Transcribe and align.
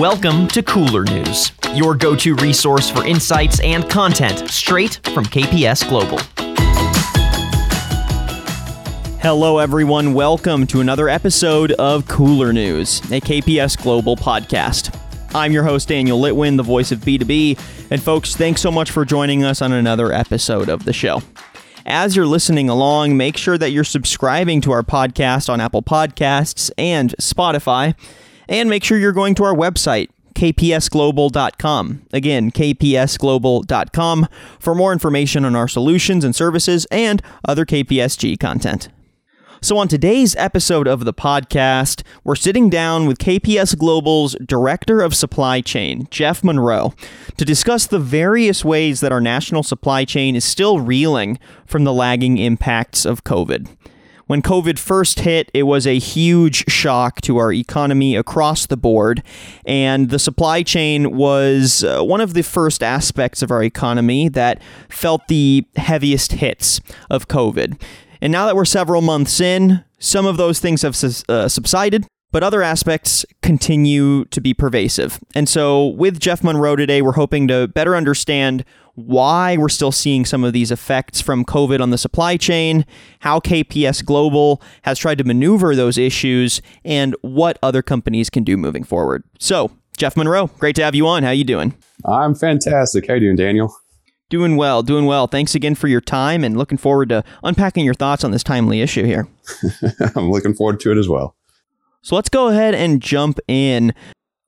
Welcome 0.00 0.48
to 0.48 0.62
Cooler 0.62 1.04
News, 1.04 1.52
your 1.74 1.94
go 1.94 2.16
to 2.16 2.34
resource 2.36 2.88
for 2.88 3.04
insights 3.04 3.60
and 3.60 3.86
content 3.90 4.48
straight 4.48 4.98
from 5.12 5.26
KPS 5.26 5.86
Global. 5.90 6.18
Hello, 9.20 9.58
everyone. 9.58 10.14
Welcome 10.14 10.66
to 10.68 10.80
another 10.80 11.10
episode 11.10 11.72
of 11.72 12.08
Cooler 12.08 12.50
News, 12.50 13.00
a 13.12 13.20
KPS 13.20 13.82
Global 13.82 14.16
podcast. 14.16 14.98
I'm 15.34 15.52
your 15.52 15.64
host, 15.64 15.88
Daniel 15.88 16.18
Litwin, 16.18 16.56
the 16.56 16.62
voice 16.62 16.92
of 16.92 17.00
B2B. 17.00 17.90
And, 17.90 18.02
folks, 18.02 18.34
thanks 18.34 18.62
so 18.62 18.70
much 18.70 18.90
for 18.90 19.04
joining 19.04 19.44
us 19.44 19.60
on 19.60 19.70
another 19.70 20.14
episode 20.14 20.70
of 20.70 20.86
the 20.86 20.94
show. 20.94 21.20
As 21.84 22.16
you're 22.16 22.24
listening 22.24 22.70
along, 22.70 23.18
make 23.18 23.36
sure 23.36 23.58
that 23.58 23.72
you're 23.72 23.84
subscribing 23.84 24.62
to 24.62 24.72
our 24.72 24.82
podcast 24.82 25.50
on 25.50 25.60
Apple 25.60 25.82
Podcasts 25.82 26.70
and 26.78 27.14
Spotify. 27.20 27.94
And 28.50 28.68
make 28.68 28.84
sure 28.84 28.98
you're 28.98 29.12
going 29.12 29.34
to 29.36 29.44
our 29.44 29.54
website, 29.54 30.10
kpsglobal.com. 30.34 32.02
Again, 32.12 32.50
kpsglobal.com 32.50 34.28
for 34.58 34.74
more 34.74 34.92
information 34.92 35.44
on 35.44 35.54
our 35.56 35.68
solutions 35.68 36.24
and 36.24 36.34
services 36.34 36.86
and 36.90 37.22
other 37.46 37.64
KPSG 37.64 38.38
content. 38.38 38.88
So, 39.62 39.76
on 39.76 39.88
today's 39.88 40.34
episode 40.36 40.88
of 40.88 41.04
the 41.04 41.12
podcast, 41.12 42.02
we're 42.24 42.34
sitting 42.34 42.70
down 42.70 43.06
with 43.06 43.18
KPS 43.18 43.76
Global's 43.76 44.34
Director 44.42 45.02
of 45.02 45.14
Supply 45.14 45.60
Chain, 45.60 46.08
Jeff 46.10 46.42
Monroe, 46.42 46.94
to 47.36 47.44
discuss 47.44 47.86
the 47.86 47.98
various 47.98 48.64
ways 48.64 49.00
that 49.00 49.12
our 49.12 49.20
national 49.20 49.62
supply 49.62 50.06
chain 50.06 50.34
is 50.34 50.46
still 50.46 50.80
reeling 50.80 51.38
from 51.66 51.84
the 51.84 51.92
lagging 51.92 52.38
impacts 52.38 53.04
of 53.04 53.22
COVID. 53.22 53.68
When 54.30 54.42
COVID 54.42 54.78
first 54.78 55.18
hit, 55.18 55.50
it 55.52 55.64
was 55.64 55.88
a 55.88 55.98
huge 55.98 56.70
shock 56.70 57.20
to 57.22 57.38
our 57.38 57.52
economy 57.52 58.14
across 58.14 58.64
the 58.64 58.76
board, 58.76 59.24
and 59.66 60.08
the 60.08 60.20
supply 60.20 60.62
chain 60.62 61.16
was 61.16 61.82
uh, 61.82 62.00
one 62.04 62.20
of 62.20 62.34
the 62.34 62.42
first 62.44 62.80
aspects 62.80 63.42
of 63.42 63.50
our 63.50 63.64
economy 63.64 64.28
that 64.28 64.62
felt 64.88 65.26
the 65.26 65.66
heaviest 65.74 66.30
hits 66.34 66.80
of 67.10 67.26
COVID. 67.26 67.82
And 68.20 68.30
now 68.30 68.46
that 68.46 68.54
we're 68.54 68.64
several 68.64 69.02
months 69.02 69.40
in, 69.40 69.82
some 69.98 70.26
of 70.26 70.36
those 70.36 70.60
things 70.60 70.82
have 70.82 70.96
uh, 71.28 71.48
subsided, 71.48 72.06
but 72.32 72.42
other 72.42 72.62
aspects 72.62 73.24
continue 73.42 74.24
to 74.26 74.40
be 74.40 74.54
pervasive. 74.54 75.18
And 75.34 75.48
so, 75.48 75.88
with 75.88 76.20
Jeff 76.20 76.42
Monroe 76.44 76.76
today, 76.76 77.02
we're 77.02 77.12
hoping 77.12 77.48
to 77.48 77.68
better 77.68 77.96
understand 77.96 78.64
why 78.94 79.56
we're 79.56 79.68
still 79.68 79.92
seeing 79.92 80.24
some 80.24 80.44
of 80.44 80.52
these 80.52 80.70
effects 80.70 81.20
from 81.20 81.44
COVID 81.44 81.80
on 81.80 81.90
the 81.90 81.98
supply 81.98 82.36
chain, 82.36 82.84
how 83.20 83.40
KPS 83.40 84.04
Global 84.04 84.60
has 84.82 84.98
tried 84.98 85.18
to 85.18 85.24
maneuver 85.24 85.74
those 85.74 85.98
issues, 85.98 86.60
and 86.84 87.14
what 87.22 87.58
other 87.62 87.82
companies 87.82 88.30
can 88.30 88.44
do 88.44 88.56
moving 88.56 88.84
forward. 88.84 89.24
So, 89.38 89.70
Jeff 89.96 90.16
Monroe, 90.16 90.46
great 90.58 90.76
to 90.76 90.84
have 90.84 90.94
you 90.94 91.06
on. 91.06 91.22
How 91.22 91.30
are 91.30 91.34
you 91.34 91.44
doing? 91.44 91.74
I'm 92.04 92.34
fantastic. 92.34 93.06
How 93.06 93.14
you 93.14 93.20
doing, 93.20 93.36
Daniel? 93.36 93.74
Doing 94.30 94.56
well, 94.56 94.82
doing 94.82 95.06
well. 95.06 95.26
Thanks 95.26 95.54
again 95.54 95.74
for 95.74 95.88
your 95.88 96.00
time 96.00 96.44
and 96.44 96.56
looking 96.56 96.78
forward 96.78 97.08
to 97.08 97.24
unpacking 97.42 97.84
your 97.84 97.94
thoughts 97.94 98.22
on 98.22 98.30
this 98.30 98.44
timely 98.44 98.80
issue 98.80 99.04
here. 99.04 99.28
I'm 100.14 100.30
looking 100.30 100.54
forward 100.54 100.78
to 100.80 100.92
it 100.92 100.98
as 100.98 101.08
well. 101.08 101.34
So 102.02 102.16
let's 102.16 102.30
go 102.30 102.48
ahead 102.48 102.74
and 102.74 103.00
jump 103.00 103.38
in. 103.46 103.92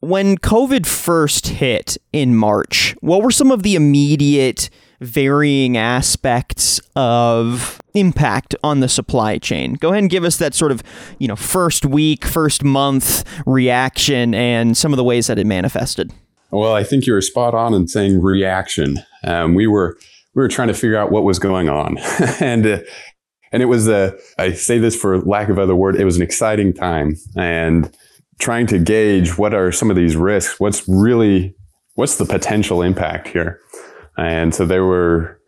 When 0.01 0.37
COVID 0.39 0.87
first 0.87 1.49
hit 1.49 1.97
in 2.13 2.35
March, 2.35 2.97
what 3.01 3.23
were 3.23 3.31
some 3.31 3.53
of 3.53 3.63
the 3.63 3.75
immediate 3.75 4.71
varying 5.01 5.77
aspects 5.77 6.81
of 6.97 7.81
impact 7.95 8.55
on 8.65 8.81
the 8.81 8.89
supply 8.89 9.39
chain? 9.39 9.75
Go 9.75 9.91
ahead 9.91 10.03
and 10.03 10.11
give 10.11 10.25
us 10.25 10.39
that 10.39 10.55
sort 10.55 10.73
of, 10.73 10.83
you 11.19 11.29
know, 11.29 11.37
first 11.37 11.85
week, 11.85 12.25
first 12.25 12.65
month 12.65 13.23
reaction 13.47 14.35
and 14.35 14.77
some 14.77 14.93
of 14.93 14.97
the 14.97 15.05
ways 15.05 15.27
that 15.27 15.39
it 15.39 15.47
manifested. 15.47 16.13
Well, 16.51 16.75
I 16.75 16.85
think 16.85 17.07
you 17.07 17.13
were 17.13 17.21
spot 17.21 17.55
on 17.55 17.75
in 17.75 17.87
saying 17.87 18.21
reaction. 18.23 18.99
Um, 19.25 19.55
we 19.55 19.67
were 19.67 19.99
we 20.35 20.41
were 20.41 20.49
trying 20.49 20.69
to 20.69 20.75
figure 20.75 20.97
out 20.97 21.11
what 21.11 21.25
was 21.25 21.39
going 21.39 21.69
on, 21.69 21.99
and 22.41 22.67
uh, 22.67 22.79
and 23.53 23.63
it 23.63 23.67
was 23.67 23.89
a 23.89 24.17
I 24.39 24.53
say 24.53 24.79
this 24.79 24.97
for 24.97 25.21
lack 25.21 25.49
of 25.49 25.59
other 25.59 25.77
word, 25.77 25.97
it 25.97 26.05
was 26.05 26.17
an 26.17 26.23
exciting 26.23 26.73
time, 26.73 27.17
and 27.37 27.95
trying 28.39 28.67
to 28.69 28.79
gauge 28.79 29.39
what 29.39 29.55
are 29.55 29.71
some 29.73 29.91
of 29.91 29.97
these 29.97 30.17
risks, 30.17 30.59
what's 30.59 30.89
really 30.89 31.55
what's 31.95 32.17
the 32.17 32.25
potential 32.25 32.83
impact 32.83 33.29
here, 33.29 33.61
and 34.17 34.55
so 34.55 34.67
there 34.67 34.85
were 34.85 35.41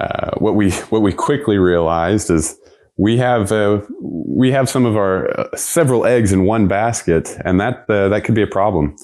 uh, 0.00 0.30
what 0.38 0.54
we 0.54 0.70
what 0.90 1.02
we 1.02 1.12
quickly 1.12 1.58
realized 1.58 2.30
is 2.30 2.58
we 2.96 3.16
have 3.16 3.52
uh, 3.52 3.80
we 4.00 4.50
have 4.52 4.68
some 4.68 4.84
of 4.84 4.96
our 4.96 5.28
uh, 5.38 5.56
several 5.56 6.04
eggs 6.04 6.32
in 6.32 6.44
one 6.44 6.68
basket, 6.68 7.36
and 7.44 7.60
that 7.60 7.88
uh, 7.88 8.08
that 8.08 8.24
could 8.24 8.34
be 8.34 8.42
a 8.42 8.46
problem. 8.46 8.96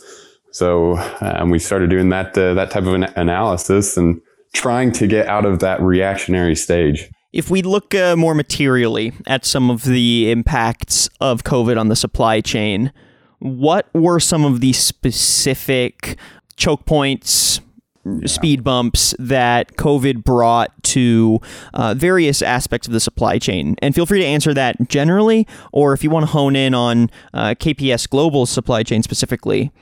So 0.50 0.96
um, 1.20 1.50
we 1.50 1.58
started 1.58 1.90
doing 1.90 2.10
that 2.10 2.36
uh, 2.38 2.54
that 2.54 2.70
type 2.70 2.84
of 2.84 2.94
an 2.94 3.04
analysis 3.16 3.96
and 3.96 4.20
trying 4.52 4.92
to 4.92 5.06
get 5.06 5.26
out 5.26 5.44
of 5.44 5.58
that 5.60 5.80
reactionary 5.80 6.54
stage. 6.54 7.10
If 7.34 7.50
we 7.50 7.62
look 7.62 7.96
uh, 7.96 8.14
more 8.14 8.32
materially 8.32 9.12
at 9.26 9.44
some 9.44 9.68
of 9.68 9.82
the 9.82 10.30
impacts 10.30 11.08
of 11.20 11.42
COVID 11.42 11.76
on 11.76 11.88
the 11.88 11.96
supply 11.96 12.40
chain, 12.40 12.92
what 13.40 13.92
were 13.92 14.20
some 14.20 14.44
of 14.44 14.60
the 14.60 14.72
specific 14.72 16.16
choke 16.54 16.86
points, 16.86 17.60
yeah. 18.04 18.28
speed 18.28 18.62
bumps 18.62 19.16
that 19.18 19.74
COVID 19.76 20.22
brought 20.22 20.80
to 20.84 21.40
uh, 21.74 21.94
various 21.94 22.40
aspects 22.40 22.86
of 22.86 22.92
the 22.92 23.00
supply 23.00 23.40
chain? 23.40 23.74
And 23.82 23.96
feel 23.96 24.06
free 24.06 24.20
to 24.20 24.26
answer 24.26 24.54
that 24.54 24.88
generally, 24.88 25.44
or 25.72 25.92
if 25.92 26.04
you 26.04 26.10
want 26.10 26.22
to 26.26 26.30
hone 26.30 26.54
in 26.54 26.72
on 26.72 27.10
uh, 27.32 27.56
KPS 27.58 28.08
Global's 28.08 28.50
supply 28.50 28.84
chain 28.84 29.02
specifically, 29.02 29.72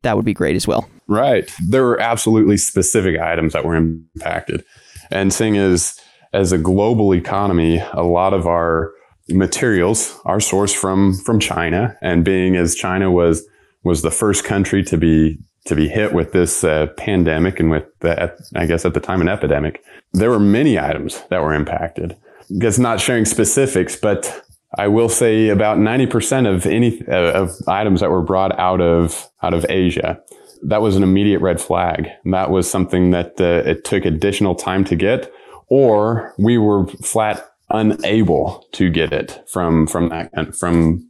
that 0.00 0.16
would 0.16 0.24
be 0.24 0.32
great 0.32 0.56
as 0.56 0.66
well. 0.66 0.88
Right. 1.08 1.52
There 1.68 1.84
were 1.84 2.00
absolutely 2.00 2.56
specific 2.56 3.20
items 3.20 3.52
that 3.52 3.66
were 3.66 3.76
impacted. 3.76 4.64
And 5.10 5.30
seeing 5.30 5.58
as 5.58 6.00
as 6.32 6.52
a 6.52 6.58
global 6.58 7.14
economy, 7.14 7.82
a 7.92 8.02
lot 8.02 8.32
of 8.32 8.46
our 8.46 8.92
materials 9.28 10.18
are 10.24 10.38
sourced 10.38 10.74
from 10.74 11.14
from 11.14 11.38
China. 11.38 11.96
And 12.02 12.24
being 12.24 12.56
as 12.56 12.74
China 12.74 13.10
was 13.10 13.44
was 13.84 14.02
the 14.02 14.10
first 14.10 14.44
country 14.44 14.82
to 14.84 14.96
be 14.96 15.38
to 15.64 15.76
be 15.76 15.88
hit 15.88 16.12
with 16.12 16.32
this 16.32 16.64
uh, 16.64 16.88
pandemic 16.96 17.60
and 17.60 17.70
with 17.70 17.84
the, 18.00 18.36
I 18.56 18.66
guess 18.66 18.84
at 18.84 18.94
the 18.94 19.00
time 19.00 19.20
an 19.20 19.28
epidemic, 19.28 19.84
there 20.12 20.28
were 20.28 20.40
many 20.40 20.78
items 20.78 21.22
that 21.30 21.40
were 21.40 21.54
impacted. 21.54 22.16
Guess 22.58 22.78
not 22.78 23.00
sharing 23.00 23.24
specifics, 23.24 23.94
but 23.94 24.44
I 24.76 24.88
will 24.88 25.08
say 25.08 25.50
about 25.50 25.78
90% 25.78 26.52
of 26.52 26.66
any 26.66 27.06
uh, 27.06 27.42
of 27.42 27.56
items 27.68 28.00
that 28.00 28.10
were 28.10 28.22
brought 28.22 28.58
out 28.58 28.80
of 28.80 29.28
out 29.42 29.54
of 29.54 29.64
Asia. 29.68 30.20
That 30.64 30.82
was 30.82 30.96
an 30.96 31.02
immediate 31.02 31.40
red 31.40 31.60
flag. 31.60 32.08
That 32.24 32.50
was 32.50 32.70
something 32.70 33.10
that 33.10 33.40
uh, 33.40 33.68
it 33.68 33.84
took 33.84 34.04
additional 34.04 34.54
time 34.54 34.84
to 34.86 34.96
get, 34.96 35.32
or 35.72 36.34
we 36.36 36.58
were 36.58 36.86
flat 36.86 37.48
unable 37.70 38.62
to 38.72 38.90
get 38.90 39.10
it 39.10 39.42
from 39.48 39.86
from 39.86 40.10
that 40.10 40.54
from 40.54 41.08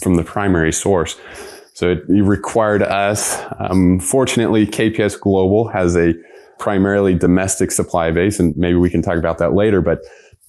from 0.00 0.14
the 0.14 0.22
primary 0.22 0.72
source. 0.72 1.18
So 1.72 1.90
it 1.90 2.04
required 2.08 2.82
us. 2.82 3.36
Um, 3.58 3.98
fortunately, 3.98 4.68
KPS 4.68 5.18
Global 5.18 5.66
has 5.66 5.96
a 5.96 6.14
primarily 6.60 7.14
domestic 7.14 7.72
supply 7.72 8.12
base, 8.12 8.38
and 8.38 8.56
maybe 8.56 8.76
we 8.76 8.88
can 8.88 9.02
talk 9.02 9.18
about 9.18 9.38
that 9.38 9.54
later. 9.54 9.80
But 9.80 9.98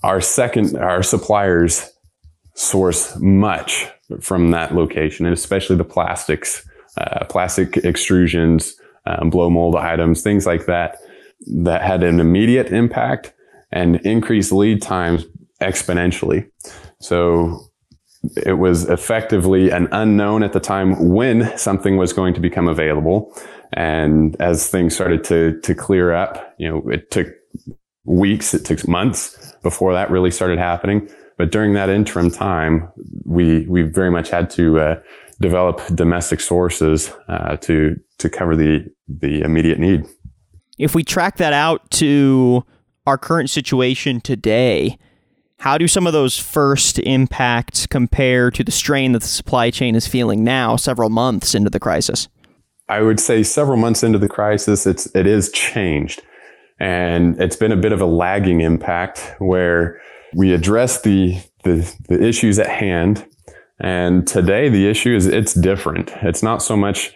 our 0.04 0.22
second, 0.22 0.78
our 0.78 1.02
suppliers 1.02 1.92
source 2.54 3.18
much 3.20 3.88
from 4.22 4.52
that 4.52 4.76
location, 4.76 5.26
and 5.26 5.34
especially 5.34 5.76
the 5.76 5.84
plastics, 5.84 6.70
uh, 6.98 7.26
plastic 7.26 7.72
extrusions, 7.72 8.74
um, 9.08 9.32
blow 9.32 9.50
mold 9.50 9.76
items, 9.76 10.22
things 10.22 10.46
like 10.46 10.68
that, 10.68 11.00
that 11.48 11.82
had 11.82 12.04
an 12.04 12.20
immediate 12.20 12.68
impact 12.68 13.32
and 13.76 13.98
increased 13.98 14.52
lead 14.52 14.82
times 14.82 15.26
exponentially. 15.62 16.50
So 17.00 17.60
it 18.44 18.54
was 18.54 18.90
effectively 18.90 19.70
an 19.70 19.88
unknown 19.92 20.42
at 20.42 20.54
the 20.54 20.60
time 20.60 21.14
when 21.14 21.56
something 21.58 21.98
was 21.98 22.14
going 22.14 22.34
to 22.34 22.40
become 22.40 22.68
available. 22.68 23.32
And 23.74 24.36
as 24.40 24.68
things 24.68 24.96
started 24.96 25.24
to, 25.26 25.60
to 25.62 25.76
clear 25.76 26.14
up, 26.14 26.56
you 26.58 26.68
know, 26.70 26.90
it 26.90 27.12
took 27.12 27.28
weeks, 28.06 28.54
it 28.54 28.66
took 28.66 28.88
months 28.88 29.54
before 29.62 29.94
that 29.94 30.10
really 30.10 30.32
started 30.32 30.58
happening. 30.58 31.10
But 31.38 31.52
during 31.52 31.74
that 31.74 31.90
interim 31.90 32.32
time, 32.32 32.90
we 33.26 33.68
we 33.68 33.82
very 33.82 34.10
much 34.10 34.30
had 34.30 34.50
to 34.52 34.80
uh, 34.80 35.02
develop 35.42 35.82
domestic 35.94 36.40
sources 36.40 37.12
uh, 37.28 37.58
to 37.58 38.00
to 38.20 38.30
cover 38.30 38.56
the 38.56 38.86
the 39.10 39.42
immediate 39.42 39.80
need. 39.80 40.06
If 40.78 40.96
we 40.96 41.04
track 41.04 41.36
that 41.38 41.52
out 41.52 41.92
to 41.92 42.64
our 43.06 43.18
current 43.18 43.50
situation 43.50 44.22
today, 44.22 44.98
how 45.60 45.78
do 45.78 45.88
some 45.88 46.06
of 46.06 46.14
those 46.14 46.38
first 46.38 47.00
impacts 47.00 47.88
compare 47.88 48.52
to 48.52 48.64
the 48.64 48.72
strain 48.72 49.14
that 49.14 49.22
the 49.22 49.28
supply 49.28 49.72
chain 49.72 49.96
is 49.96 50.08
feeling 50.08 50.44
now, 50.44 50.76
several 50.76 51.10
months 51.10 51.56
into 51.56 51.70
the 51.70 51.80
crisis? 51.80 52.28
I 52.88 53.02
would 53.02 53.20
say 53.20 53.42
several 53.44 53.78
months 53.78 54.04
into 54.04 54.20
the 54.20 54.30
crisis, 54.30 54.86
it's 54.86 55.08
it 55.16 55.26
is 55.26 55.52
changed, 55.52 56.22
and 56.80 57.42
it's 57.42 57.56
been 57.56 57.72
a 57.72 57.78
bit 57.78 57.92
of 57.92 58.02
a 58.02 58.06
lagging 58.06 58.62
impact 58.62 59.34
where 59.40 60.00
we 60.36 60.54
address 60.54 61.02
the, 61.02 61.42
the, 61.64 61.96
the 62.10 62.22
issues 62.22 62.60
at 62.60 62.68
hand. 62.68 63.26
And 63.80 64.28
today 64.28 64.70
the 64.70 64.88
issue 64.88 65.16
is 65.16 65.26
it's 65.26 65.54
different. 65.54 66.12
It's 66.22 66.44
not 66.44 66.62
so 66.62 66.76
much 66.76 67.14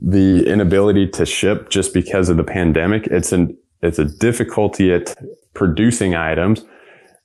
the 0.00 0.46
inability 0.46 1.08
to 1.08 1.24
ship 1.24 1.70
just 1.70 1.94
because 1.94 2.28
of 2.28 2.36
the 2.36 2.44
pandemic. 2.44 3.06
It's 3.06 3.32
an 3.32 3.56
it's 3.82 3.98
a 3.98 4.04
difficulty 4.04 4.92
at 4.92 5.16
producing 5.54 6.14
items 6.14 6.64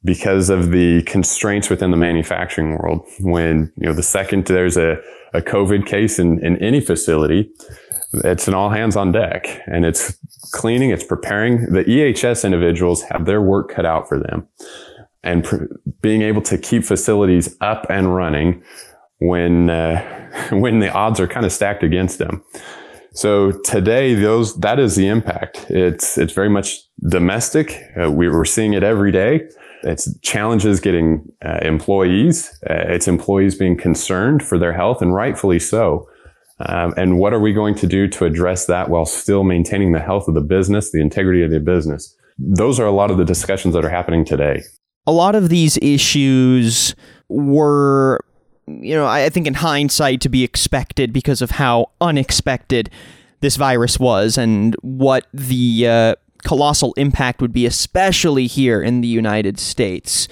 because 0.04 0.50
of 0.50 0.72
the 0.72 1.02
constraints 1.04 1.69
within 1.69 1.92
the 1.92 1.98
manufacturing 1.98 2.78
world. 2.78 3.06
When 3.19 3.72
you 3.78 3.88
know 3.88 3.94
the 3.94 4.04
second 4.04 4.46
there's 4.46 4.78
a, 4.78 4.98
a 5.34 5.42
COVID 5.42 5.86
case 5.86 6.19
in, 6.19 6.44
in 6.46 6.57
any 6.62 6.80
facility, 6.80 7.52
it's 8.24 8.48
an 8.48 8.54
all 8.54 8.69
hands 8.69 8.96
on 8.96 9.12
deck 9.12 9.62
and 9.68 9.86
it's 9.86 10.18
cleaning, 10.52 10.92
it's 10.92 11.04
preparing. 11.04 11.74
The 11.74 11.84
EHS 11.84 12.46
individuals 12.46 13.02
have 13.04 13.25
their 13.25 13.42
work 13.42 13.69
cut 13.69 13.86
out 13.86 14.07
for 14.07 14.19
them. 14.19 14.48
And 15.24 15.44
pr- 15.44 15.66
being 16.02 16.22
able 16.22 16.44
to 16.44 16.57
keep 16.57 16.84
facilities 16.84 17.57
up 17.60 17.88
and 17.90 18.16
running 18.16 18.63
when 19.19 19.69
uh, 19.69 20.50
when 20.52 20.80
the 20.80 20.92
odds 20.92 21.19
are 21.19 21.28
kind 21.28 21.46
of 21.46 21.52
stacked 21.52 21.84
against 21.84 22.19
them. 22.19 22.44
So 23.16 23.52
today, 23.52 24.14
those 24.14 24.58
that 24.58 24.78
is 24.78 24.98
the 24.98 25.08
impact. 25.08 25.68
It's 25.70 26.18
it's 26.18 26.34
very 26.34 26.50
much 26.50 26.80
domestic. 27.10 27.82
Uh, 28.00 28.12
we 28.12 28.28
were 28.28 28.44
seeing 28.44 28.74
it 28.74 28.84
every 28.84 29.12
day. 29.12 29.48
It's 29.84 30.20
challenges 30.20 30.82
getting 30.82 31.26
uh, 31.44 31.60
employees. 31.62 32.50
Uh, 32.70 32.84
it's 32.88 33.08
employees 33.08 33.56
being 33.56 33.78
concerned 33.78 34.44
for 34.44 34.58
their 34.58 34.74
health, 34.74 35.02
and 35.02 35.14
rightfully 35.14 35.60
so. 35.60 36.10
Um, 36.60 36.94
and 36.98 37.18
what 37.18 37.34
are 37.34 37.40
we 37.40 37.54
going 37.54 37.76
to 37.76 37.88
do 37.88 38.08
to 38.10 38.26
address 38.26 38.66
that 38.66 38.90
while 38.90 39.06
still 39.06 39.44
maintaining 39.44 39.94
the 39.94 40.00
health 40.00 40.28
of 40.28 40.36
the 40.36 40.42
business, 40.42 40.92
the 40.92 41.02
integrity 41.02 41.42
of 41.42 41.52
the 41.52 41.60
business? 41.62 42.14
Those 42.38 42.82
are 42.82 42.86
a 42.86 42.92
lot 42.92 43.12
of 43.12 43.18
the 43.18 43.26
discussions 43.26 43.74
that 43.76 43.86
are 43.86 43.90
happening 43.90 44.26
today. 44.26 44.62
A 45.08 45.12
lot 45.14 45.36
of 45.36 45.48
these 45.48 45.78
issues 45.82 46.96
were 47.30 48.20
you 48.68 48.96
know, 48.96 49.06
I 49.06 49.30
think 49.30 49.48
in 49.48 49.56
hindsight 49.56 50.22
to 50.22 50.30
be 50.30 50.44
expected 50.44 51.14
because 51.14 51.42
of 51.42 51.52
how 51.52 51.92
unexpected 52.02 52.90
this 53.42 53.56
virus 53.58 54.00
was 54.00 54.38
and 54.38 54.76
what 54.82 55.28
the 55.34 55.88
uh, 55.88 56.16
colossal 56.44 56.94
impact 56.98 57.42
would 57.42 57.52
be, 57.52 57.66
especially 57.66 58.48
here 58.48 58.82
in 58.82 59.02
the 59.02 59.08
United 59.08 59.60
States. 59.60 60.28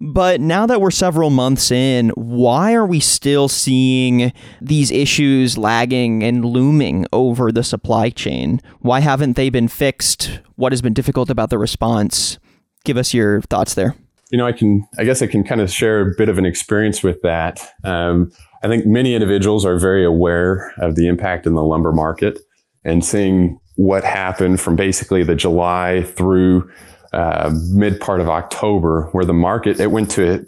But 0.00 0.40
now 0.40 0.64
that 0.66 0.80
we're 0.80 0.92
several 0.92 1.30
months 1.30 1.72
in, 1.72 2.10
why 2.10 2.72
are 2.72 2.86
we 2.86 3.00
still 3.00 3.48
seeing 3.48 4.32
these 4.60 4.92
issues 4.92 5.58
lagging 5.58 6.22
and 6.22 6.44
looming 6.44 7.06
over 7.12 7.50
the 7.50 7.64
supply 7.64 8.10
chain? 8.10 8.60
Why 8.78 9.00
haven't 9.00 9.34
they 9.34 9.50
been 9.50 9.66
fixed? 9.66 10.38
What 10.54 10.72
has 10.72 10.82
been 10.82 10.94
difficult 10.94 11.30
about 11.30 11.50
the 11.50 11.58
response? 11.58 12.38
Give 12.84 12.96
us 12.96 13.12
your 13.12 13.40
thoughts 13.42 13.74
there 13.74 13.96
you 14.30 14.38
know, 14.38 14.46
I 14.46 14.52
can, 14.52 14.86
I 14.98 15.04
guess 15.04 15.22
I 15.22 15.26
can 15.26 15.44
kind 15.44 15.60
of 15.60 15.70
share 15.70 16.00
a 16.00 16.14
bit 16.16 16.28
of 16.28 16.38
an 16.38 16.46
experience 16.46 17.02
with 17.02 17.20
that. 17.22 17.66
Um, 17.84 18.30
I 18.62 18.68
think 18.68 18.86
many 18.86 19.14
individuals 19.14 19.64
are 19.64 19.78
very 19.78 20.04
aware 20.04 20.74
of 20.78 20.96
the 20.96 21.06
impact 21.06 21.46
in 21.46 21.54
the 21.54 21.62
lumber 21.62 21.92
market 21.92 22.38
and 22.84 23.04
seeing 23.04 23.58
what 23.76 24.04
happened 24.04 24.60
from 24.60 24.76
basically 24.76 25.22
the 25.22 25.34
July 25.34 26.02
through 26.02 26.68
uh, 27.12 27.50
mid 27.72 28.00
part 28.00 28.20
of 28.20 28.28
October, 28.28 29.08
where 29.12 29.24
the 29.24 29.32
market 29.32 29.80
it 29.80 29.90
went 29.90 30.10
to 30.10 30.44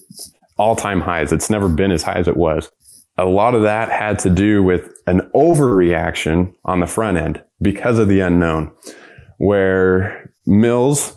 all 0.58 0.76
time 0.76 1.00
highs. 1.00 1.32
It's 1.32 1.48
never 1.48 1.68
been 1.68 1.90
as 1.90 2.02
high 2.02 2.18
as 2.18 2.28
it 2.28 2.36
was. 2.36 2.70
A 3.16 3.24
lot 3.24 3.54
of 3.54 3.62
that 3.62 3.90
had 3.90 4.18
to 4.20 4.30
do 4.30 4.62
with 4.62 4.92
an 5.06 5.20
overreaction 5.34 6.52
on 6.64 6.80
the 6.80 6.86
front 6.86 7.16
end 7.16 7.42
because 7.62 7.98
of 7.98 8.08
the 8.08 8.20
unknown, 8.20 8.72
where 9.38 10.32
mills 10.46 11.16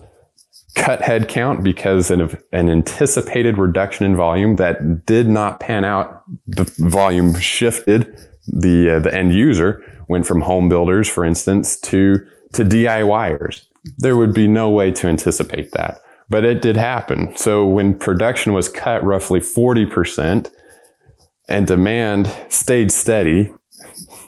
cut 0.76 1.02
headcount 1.02 1.64
because 1.64 2.10
of 2.10 2.42
an 2.52 2.70
anticipated 2.70 3.58
reduction 3.58 4.06
in 4.06 4.16
volume 4.16 4.56
that 4.56 5.06
did 5.06 5.28
not 5.28 5.60
pan 5.60 5.86
out. 5.86 6.24
The 6.48 6.64
volume 6.78 7.36
shifted. 7.40 8.20
The 8.48 8.96
uh, 8.96 9.00
the 9.00 9.14
end 9.14 9.34
user 9.34 9.84
went 10.08 10.26
from 10.26 10.42
home 10.42 10.70
builders, 10.70 11.08
for 11.08 11.24
instance, 11.24 11.80
to 11.82 12.26
to 12.54 12.66
DIYers. 12.66 13.66
There 13.98 14.18
would 14.18 14.34
be 14.34 14.48
no 14.48 14.70
way 14.70 14.92
to 14.92 15.08
anticipate 15.08 15.72
that, 15.72 16.02
but 16.30 16.44
it 16.44 16.62
did 16.62 16.76
happen. 16.76 17.36
So 17.38 17.66
when 17.66 17.98
production 17.98 18.54
was 18.54 18.68
cut 18.68 19.04
roughly 19.04 19.40
forty 19.40 19.86
percent, 19.86 20.50
and 21.48 21.68
demand 21.68 22.34
stayed 22.50 22.92
steady, 22.92 23.54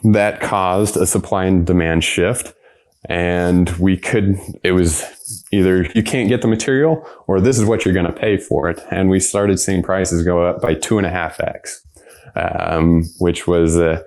that 0.04 0.40
caused 0.40 0.96
a 0.96 1.06
supply 1.06 1.44
and 1.44 1.66
demand 1.66 2.04
shift 2.04 2.54
and 3.08 3.70
we 3.78 3.96
could 3.96 4.38
it 4.64 4.72
was 4.72 5.35
either 5.56 5.84
you 5.94 6.02
can't 6.02 6.28
get 6.28 6.42
the 6.42 6.48
material 6.48 7.06
or 7.26 7.40
this 7.40 7.58
is 7.58 7.64
what 7.64 7.84
you're 7.84 7.94
going 7.94 8.06
to 8.06 8.12
pay 8.12 8.36
for 8.36 8.68
it. 8.68 8.80
And 8.90 9.08
we 9.08 9.20
started 9.20 9.58
seeing 9.58 9.82
prices 9.82 10.24
go 10.24 10.46
up 10.46 10.60
by 10.60 10.74
two 10.74 10.98
and 10.98 11.06
a 11.06 11.10
half 11.10 11.40
x 11.40 11.86
um, 12.36 13.04
which 13.18 13.46
was 13.46 13.76
uh, 13.76 14.02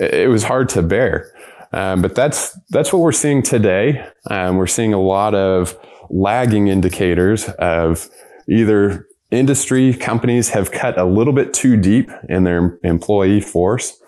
it 0.00 0.28
was 0.28 0.44
hard 0.44 0.68
to 0.70 0.82
bear. 0.82 1.32
Um, 1.72 2.02
but 2.02 2.14
that's 2.14 2.58
that's 2.70 2.92
what 2.92 3.00
we're 3.00 3.12
seeing 3.12 3.42
today. 3.42 4.06
Um, 4.28 4.56
we're 4.56 4.66
seeing 4.66 4.92
a 4.92 5.00
lot 5.00 5.34
of 5.34 5.78
lagging 6.10 6.68
indicators 6.68 7.48
of 7.58 8.08
either 8.48 9.06
industry 9.30 9.94
companies 9.94 10.50
have 10.50 10.70
cut 10.72 10.98
a 10.98 11.04
little 11.04 11.32
bit 11.32 11.54
too 11.54 11.76
deep 11.76 12.10
in 12.28 12.44
their 12.44 12.78
employee 12.84 13.40
force 13.40 13.98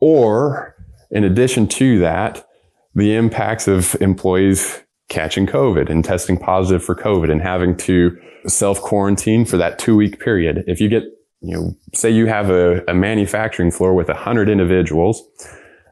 or 0.00 0.74
in 1.12 1.22
addition 1.22 1.68
to 1.68 2.00
that 2.00 2.44
the 2.96 3.14
impacts 3.14 3.68
of 3.68 3.94
employees 4.00 4.82
catching 5.12 5.46
COVID 5.46 5.90
and 5.90 6.04
testing 6.04 6.38
positive 6.38 6.82
for 6.82 6.94
COVID 6.94 7.30
and 7.30 7.42
having 7.42 7.76
to 7.76 8.18
self 8.46 8.80
quarantine 8.80 9.44
for 9.44 9.56
that 9.58 9.78
two 9.78 9.94
week 9.94 10.18
period. 10.18 10.64
If 10.66 10.80
you 10.80 10.88
get, 10.88 11.04
you 11.40 11.54
know, 11.54 11.76
say 11.94 12.10
you 12.10 12.26
have 12.26 12.50
a, 12.50 12.82
a 12.88 12.94
manufacturing 12.94 13.70
floor 13.70 13.94
with 13.94 14.08
100 14.08 14.48
individuals 14.48 15.22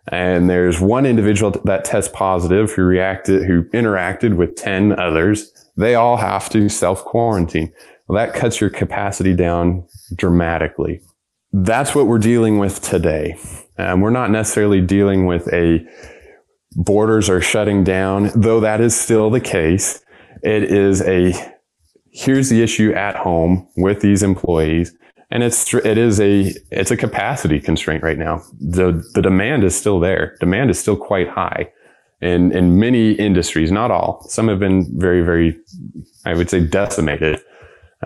and 0.08 0.48
there's 0.48 0.80
one 0.80 1.06
individual 1.06 1.50
that 1.64 1.84
tests 1.84 2.10
positive 2.12 2.72
who 2.72 2.82
reacted, 2.82 3.44
who 3.44 3.64
interacted 3.70 4.36
with 4.36 4.56
10 4.56 4.98
others, 4.98 5.52
they 5.76 5.94
all 5.94 6.16
have 6.16 6.48
to 6.50 6.68
self 6.68 7.04
quarantine. 7.04 7.72
Well, 8.08 8.16
that 8.16 8.34
cuts 8.34 8.60
your 8.60 8.70
capacity 8.70 9.34
down 9.34 9.86
dramatically. 10.16 11.00
That's 11.52 11.94
what 11.94 12.06
we're 12.06 12.18
dealing 12.18 12.58
with 12.58 12.80
today. 12.80 13.36
Um, 13.78 14.00
we're 14.00 14.10
not 14.10 14.30
necessarily 14.30 14.80
dealing 14.80 15.26
with 15.26 15.52
a 15.52 15.86
borders 16.76 17.28
are 17.28 17.40
shutting 17.40 17.84
down, 17.84 18.30
though 18.34 18.60
that 18.60 18.80
is 18.80 18.98
still 18.98 19.30
the 19.30 19.40
case. 19.40 20.02
It 20.42 20.64
is 20.64 21.02
a 21.02 21.32
here's 22.12 22.48
the 22.48 22.62
issue 22.62 22.92
at 22.92 23.16
home 23.16 23.68
with 23.76 24.00
these 24.00 24.22
employees 24.22 24.92
and 25.30 25.42
it's 25.42 25.72
it 25.74 25.96
is 25.96 26.20
a 26.20 26.52
it's 26.70 26.90
a 26.90 26.96
capacity 26.96 27.60
constraint 27.60 28.02
right 28.02 28.18
now. 28.18 28.42
The 28.60 29.04
the 29.14 29.22
demand 29.22 29.64
is 29.64 29.76
still 29.76 30.00
there. 30.00 30.36
Demand 30.40 30.70
is 30.70 30.78
still 30.78 30.96
quite 30.96 31.28
high 31.28 31.70
in 32.20 32.52
in 32.52 32.78
many 32.78 33.12
industries, 33.12 33.70
not 33.70 33.90
all. 33.90 34.26
Some 34.28 34.48
have 34.48 34.58
been 34.58 34.86
very 34.98 35.22
very 35.22 35.56
I 36.24 36.34
would 36.34 36.50
say 36.50 36.60
decimated. 36.60 37.40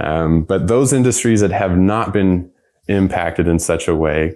Um, 0.01 0.43
but 0.43 0.67
those 0.67 0.93
industries 0.93 1.41
that 1.41 1.53
have 1.53 1.79
not 1.79 2.13
been 2.13 2.51
impacted 2.89 3.47
in 3.47 3.59
such 3.59 3.87
a 3.89 3.95
way, 3.95 4.35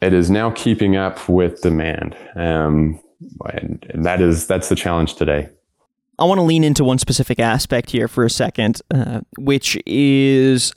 it 0.00 0.12
is 0.12 0.30
now 0.30 0.50
keeping 0.50 0.96
up 0.96 1.28
with 1.28 1.60
demand. 1.60 2.16
Um, 2.34 2.98
and, 3.52 3.86
and 3.90 4.04
that 4.04 4.20
is 4.20 4.46
that's 4.46 4.68
the 4.68 4.76
challenge 4.76 5.14
today. 5.14 5.48
I 6.18 6.24
want 6.24 6.38
to 6.38 6.42
lean 6.42 6.62
into 6.62 6.84
one 6.84 6.98
specific 6.98 7.40
aspect 7.40 7.90
here 7.90 8.06
for 8.06 8.24
a 8.24 8.30
second, 8.30 8.80
uh, 8.92 9.22
which 9.36 9.76
is 9.84 10.72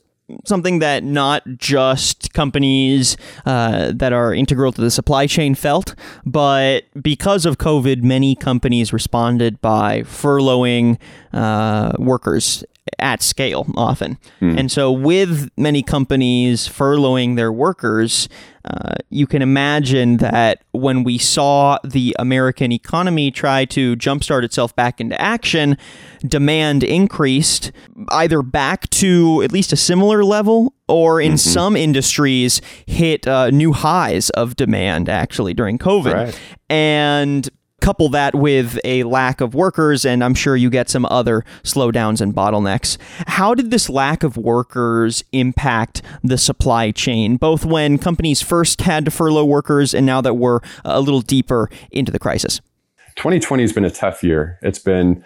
something 0.45 0.79
that 0.79 1.03
not 1.03 1.43
just 1.57 2.33
companies 2.33 3.17
uh, 3.45 3.91
that 3.95 4.13
are 4.13 4.33
integral 4.33 4.71
to 4.71 4.81
the 4.81 4.91
supply 4.91 5.27
chain 5.27 5.55
felt, 5.55 5.95
but 6.25 6.85
because 7.01 7.45
of 7.45 7.57
COVID, 7.57 8.03
many 8.03 8.35
companies 8.35 8.91
responded 8.91 9.61
by 9.61 10.01
furloughing 10.01 10.97
uh, 11.33 11.93
workers 11.97 12.63
at 12.99 13.21
scale 13.21 13.67
often. 13.75 14.17
Hmm. 14.39 14.57
And 14.57 14.71
so, 14.71 14.91
with 14.91 15.49
many 15.57 15.83
companies 15.83 16.67
furloughing 16.67 17.35
their 17.35 17.51
workers, 17.51 18.29
uh, 18.65 18.95
you 19.09 19.25
can 19.25 19.41
imagine 19.41 20.17
that 20.17 20.63
when 20.71 21.03
we 21.03 21.17
saw 21.17 21.77
the 21.85 22.15
American 22.19 22.71
economy 22.71 23.31
try 23.31 23.63
to 23.65 23.95
jumpstart 23.95 24.43
itself 24.43 24.75
back 24.75 24.99
into 24.99 25.19
action, 25.21 25.77
demand 26.21 26.83
increased 26.83 27.71
either 28.09 28.41
back 28.41 28.89
to 28.89 29.41
at 29.43 29.53
least 29.53 29.71
a 29.71 29.77
similar 29.77 30.23
level 30.23 30.73
or 30.89 31.21
in 31.21 31.33
mm-hmm. 31.33 31.37
some 31.37 31.75
industries 31.75 32.61
hit 32.85 33.27
uh, 33.27 33.49
new 33.51 33.71
highs 33.71 34.29
of 34.31 34.55
demand 34.55 35.07
actually 35.07 35.53
during 35.53 35.77
COVID. 35.77 36.13
Right. 36.13 36.39
And 36.69 37.49
couple 37.81 38.09
that 38.09 38.35
with 38.35 38.79
a 38.83 39.03
lack 39.03 39.41
of 39.41 39.53
workers, 39.53 40.05
and 40.05 40.23
I'm 40.23 40.33
sure 40.33 40.55
you 40.55 40.69
get 40.69 40.89
some 40.89 41.05
other 41.05 41.43
slowdowns 41.63 42.21
and 42.21 42.33
bottlenecks. 42.33 42.97
How 43.27 43.53
did 43.53 43.71
this 43.71 43.89
lack 43.89 44.23
of 44.23 44.37
workers 44.37 45.23
impact 45.31 46.01
the 46.23 46.37
supply 46.37 46.91
chain, 46.91 47.37
both 47.37 47.65
when 47.65 47.97
companies 47.97 48.41
first 48.41 48.81
had 48.81 49.05
to 49.05 49.11
furlough 49.11 49.45
workers 49.45 49.93
and 49.93 50.05
now 50.05 50.21
that 50.21 50.33
we're 50.35 50.59
a 50.83 50.99
little 50.99 51.21
deeper 51.21 51.69
into 51.91 52.11
the 52.11 52.19
crisis? 52.19 52.61
2020 53.15 53.63
has 53.63 53.73
been 53.73 53.85
a 53.85 53.89
tough 53.89 54.23
year. 54.23 54.59
It's 54.61 54.79
been 54.79 55.23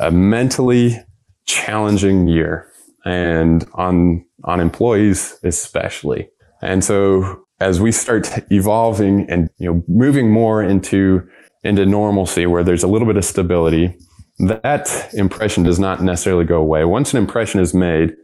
a 0.00 0.10
mentally 0.10 0.98
challenging 1.46 2.26
year 2.26 2.70
and 3.04 3.66
on 3.74 4.24
on 4.44 4.60
employees 4.60 5.38
especially. 5.42 6.28
And 6.62 6.82
so 6.82 7.44
as 7.60 7.80
we 7.80 7.92
start 7.92 8.30
evolving 8.50 9.28
and 9.28 9.50
you 9.58 9.72
know 9.72 9.82
moving 9.88 10.30
more 10.30 10.62
into 10.62 11.26
into 11.64 11.86
normalcy 11.86 12.46
where 12.46 12.62
there's 12.62 12.82
a 12.82 12.88
little 12.88 13.06
bit 13.06 13.16
of 13.16 13.24
stability, 13.24 13.96
that 14.38 15.08
impression 15.14 15.62
does 15.62 15.78
not 15.78 16.02
necessarily 16.02 16.44
go 16.44 16.58
away. 16.58 16.84
Once 16.84 17.12
an 17.12 17.18
impression 17.18 17.60
is 17.60 17.74
made, 17.74 18.14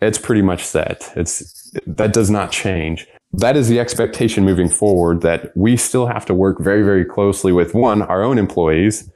it's 0.00 0.18
pretty 0.18 0.42
much 0.42 0.64
set. 0.64 1.12
It's 1.16 1.70
that 1.86 2.12
does 2.12 2.30
not 2.30 2.50
change. 2.50 3.06
That 3.32 3.56
is 3.56 3.68
the 3.68 3.78
expectation 3.78 4.44
moving 4.44 4.68
forward 4.68 5.22
that 5.22 5.56
we 5.56 5.76
still 5.76 6.06
have 6.06 6.26
to 6.26 6.34
work 6.34 6.58
very, 6.60 6.82
very 6.82 7.04
closely 7.04 7.52
with 7.52 7.74
one, 7.74 8.02
our 8.02 8.22
own 8.22 8.38
employees 8.38 9.08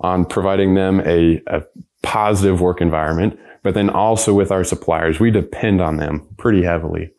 on 0.00 0.24
providing 0.24 0.74
them 0.74 1.00
a, 1.00 1.42
a 1.48 1.62
positive 2.02 2.60
work 2.60 2.80
environment, 2.80 3.38
but 3.64 3.74
then 3.74 3.90
also 3.90 4.32
with 4.32 4.52
our 4.52 4.62
suppliers. 4.62 5.18
We 5.18 5.32
depend 5.32 5.80
on 5.80 5.96
them 5.96 6.24
pretty 6.36 6.62
heavily. 6.62 7.10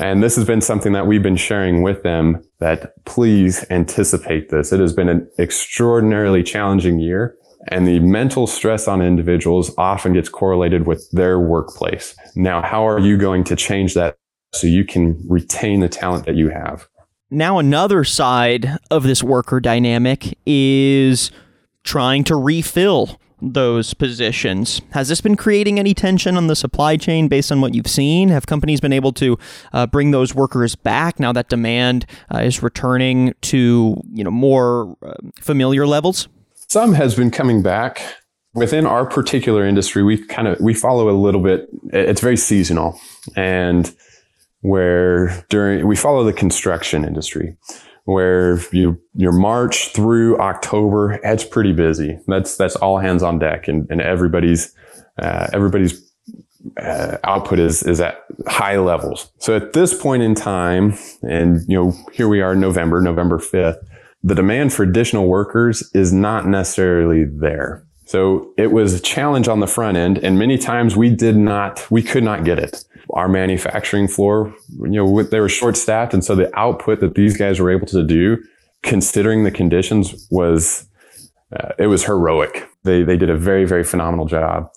And 0.00 0.22
this 0.22 0.36
has 0.36 0.44
been 0.44 0.60
something 0.60 0.92
that 0.92 1.06
we've 1.06 1.22
been 1.22 1.36
sharing 1.36 1.82
with 1.82 2.02
them 2.02 2.42
that 2.58 3.04
please 3.04 3.64
anticipate 3.70 4.50
this. 4.50 4.72
It 4.72 4.80
has 4.80 4.92
been 4.92 5.08
an 5.08 5.28
extraordinarily 5.38 6.42
challenging 6.42 6.98
year 6.98 7.36
and 7.68 7.86
the 7.86 7.98
mental 8.00 8.46
stress 8.46 8.86
on 8.88 9.00
individuals 9.00 9.72
often 9.78 10.12
gets 10.12 10.28
correlated 10.28 10.86
with 10.86 11.10
their 11.12 11.38
workplace. 11.40 12.14
Now, 12.34 12.62
how 12.62 12.86
are 12.86 12.98
you 12.98 13.16
going 13.16 13.44
to 13.44 13.56
change 13.56 13.94
that 13.94 14.16
so 14.52 14.66
you 14.66 14.84
can 14.84 15.22
retain 15.28 15.80
the 15.80 15.88
talent 15.88 16.26
that 16.26 16.34
you 16.34 16.50
have? 16.50 16.88
Now, 17.30 17.58
another 17.58 18.04
side 18.04 18.78
of 18.90 19.02
this 19.02 19.22
worker 19.22 19.60
dynamic 19.60 20.38
is 20.46 21.30
trying 21.82 22.24
to 22.24 22.36
refill 22.36 23.18
those 23.52 23.94
positions. 23.94 24.80
Has 24.90 25.08
this 25.08 25.20
been 25.20 25.36
creating 25.36 25.78
any 25.78 25.94
tension 25.94 26.36
on 26.36 26.46
the 26.46 26.56
supply 26.56 26.96
chain 26.96 27.28
based 27.28 27.52
on 27.52 27.60
what 27.60 27.74
you've 27.74 27.88
seen? 27.88 28.28
Have 28.28 28.46
companies 28.46 28.80
been 28.80 28.92
able 28.92 29.12
to 29.14 29.38
uh, 29.72 29.86
bring 29.86 30.10
those 30.10 30.34
workers 30.34 30.74
back 30.74 31.20
now 31.20 31.32
that 31.32 31.48
demand 31.48 32.06
uh, 32.34 32.38
is 32.38 32.62
returning 32.62 33.34
to 33.42 34.00
you 34.12 34.24
know 34.24 34.30
more 34.30 34.96
uh, 35.04 35.14
familiar 35.40 35.86
levels? 35.86 36.28
Some 36.68 36.94
has 36.94 37.14
been 37.14 37.30
coming 37.30 37.62
back. 37.62 38.00
Within 38.54 38.86
our 38.86 39.04
particular 39.04 39.66
industry, 39.66 40.04
we 40.04 40.24
kind 40.26 40.46
of 40.46 40.60
we 40.60 40.74
follow 40.74 41.10
a 41.10 41.16
little 41.18 41.42
bit. 41.42 41.68
It's 41.92 42.20
very 42.20 42.36
seasonal, 42.36 42.98
and 43.34 43.92
where 44.60 45.44
during 45.50 45.86
we 45.86 45.96
follow 45.96 46.22
the 46.24 46.32
construction 46.32 47.04
industry 47.04 47.56
where 48.04 48.60
you 48.72 49.00
your 49.14 49.32
March 49.32 49.92
through 49.92 50.38
October, 50.38 51.18
it's 51.22 51.44
pretty 51.44 51.72
busy. 51.72 52.18
That's 52.26 52.56
that's 52.56 52.76
all 52.76 52.98
hands 52.98 53.22
on 53.22 53.38
deck, 53.38 53.68
and, 53.68 53.86
and 53.90 54.00
everybody's 54.00 54.74
uh, 55.18 55.48
everybody's 55.52 56.02
uh, 56.80 57.18
output 57.24 57.58
is 57.58 57.82
is 57.82 58.00
at 58.00 58.24
high 58.46 58.76
levels. 58.76 59.30
So 59.38 59.56
at 59.56 59.72
this 59.72 60.00
point 60.00 60.22
in 60.22 60.34
time, 60.34 60.96
and 61.22 61.60
you 61.68 61.76
know 61.76 61.92
here 62.12 62.28
we 62.28 62.40
are, 62.40 62.54
November, 62.54 63.00
November 63.00 63.38
fifth, 63.38 63.78
the 64.22 64.34
demand 64.34 64.72
for 64.72 64.82
additional 64.82 65.26
workers 65.26 65.90
is 65.94 66.12
not 66.12 66.46
necessarily 66.46 67.24
there. 67.24 67.86
So 68.06 68.52
it 68.58 68.70
was 68.72 68.92
a 68.94 69.00
challenge 69.00 69.48
on 69.48 69.60
the 69.60 69.66
front 69.66 69.96
end, 69.96 70.18
and 70.18 70.38
many 70.38 70.58
times 70.58 70.94
we 70.94 71.08
did 71.10 71.36
not, 71.36 71.90
we 71.90 72.02
could 72.02 72.24
not 72.24 72.44
get 72.44 72.58
it 72.58 72.84
our 73.10 73.28
manufacturing 73.28 74.08
floor, 74.08 74.54
you 74.80 74.90
know, 74.90 75.22
they 75.22 75.40
were 75.40 75.48
short 75.48 75.76
staffed. 75.76 76.14
And 76.14 76.24
so 76.24 76.34
the 76.34 76.54
output 76.58 77.00
that 77.00 77.14
these 77.14 77.36
guys 77.36 77.60
were 77.60 77.70
able 77.70 77.86
to 77.88 78.02
do, 78.02 78.42
considering 78.82 79.44
the 79.44 79.50
conditions 79.50 80.26
was, 80.30 80.88
uh, 81.54 81.70
it 81.78 81.86
was 81.86 82.04
heroic. 82.04 82.68
They, 82.82 83.02
they 83.02 83.16
did 83.16 83.30
a 83.30 83.36
very, 83.36 83.64
very 83.66 83.84
phenomenal 83.84 84.26
job. 84.26 84.70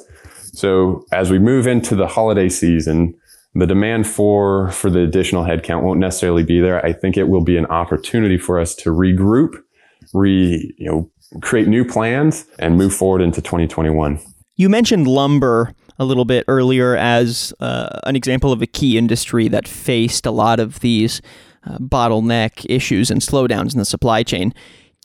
So 0.53 1.05
as 1.11 1.31
we 1.31 1.39
move 1.39 1.67
into 1.67 1.95
the 1.95 2.07
holiday 2.07 2.49
season, 2.49 3.15
the 3.53 3.65
demand 3.65 4.07
for, 4.07 4.71
for 4.71 4.89
the 4.89 5.01
additional 5.01 5.43
headcount 5.43 5.81
won't 5.81 5.99
necessarily 5.99 6.43
be 6.43 6.59
there. 6.59 6.85
I 6.85 6.93
think 6.93 7.17
it 7.17 7.27
will 7.27 7.43
be 7.43 7.57
an 7.57 7.65
opportunity 7.67 8.37
for 8.37 8.59
us 8.59 8.75
to 8.75 8.91
regroup, 8.91 9.63
re, 10.13 10.73
you 10.77 10.89
know, 10.89 11.11
create 11.41 11.67
new 11.67 11.85
plans 11.85 12.45
and 12.59 12.77
move 12.77 12.93
forward 12.93 13.21
into 13.21 13.41
2021. 13.41 14.19
You 14.55 14.69
mentioned 14.69 15.07
lumber 15.07 15.73
a 15.99 16.05
little 16.05 16.25
bit 16.25 16.45
earlier 16.47 16.95
as 16.95 17.53
uh, 17.59 17.99
an 18.03 18.15
example 18.15 18.51
of 18.51 18.61
a 18.61 18.67
key 18.67 18.97
industry 18.97 19.47
that 19.47 19.67
faced 19.67 20.25
a 20.25 20.31
lot 20.31 20.59
of 20.59 20.79
these 20.79 21.21
uh, 21.65 21.77
bottleneck 21.77 22.65
issues 22.69 23.11
and 23.11 23.21
slowdowns 23.21 23.73
in 23.73 23.79
the 23.79 23.85
supply 23.85 24.23
chain. 24.23 24.53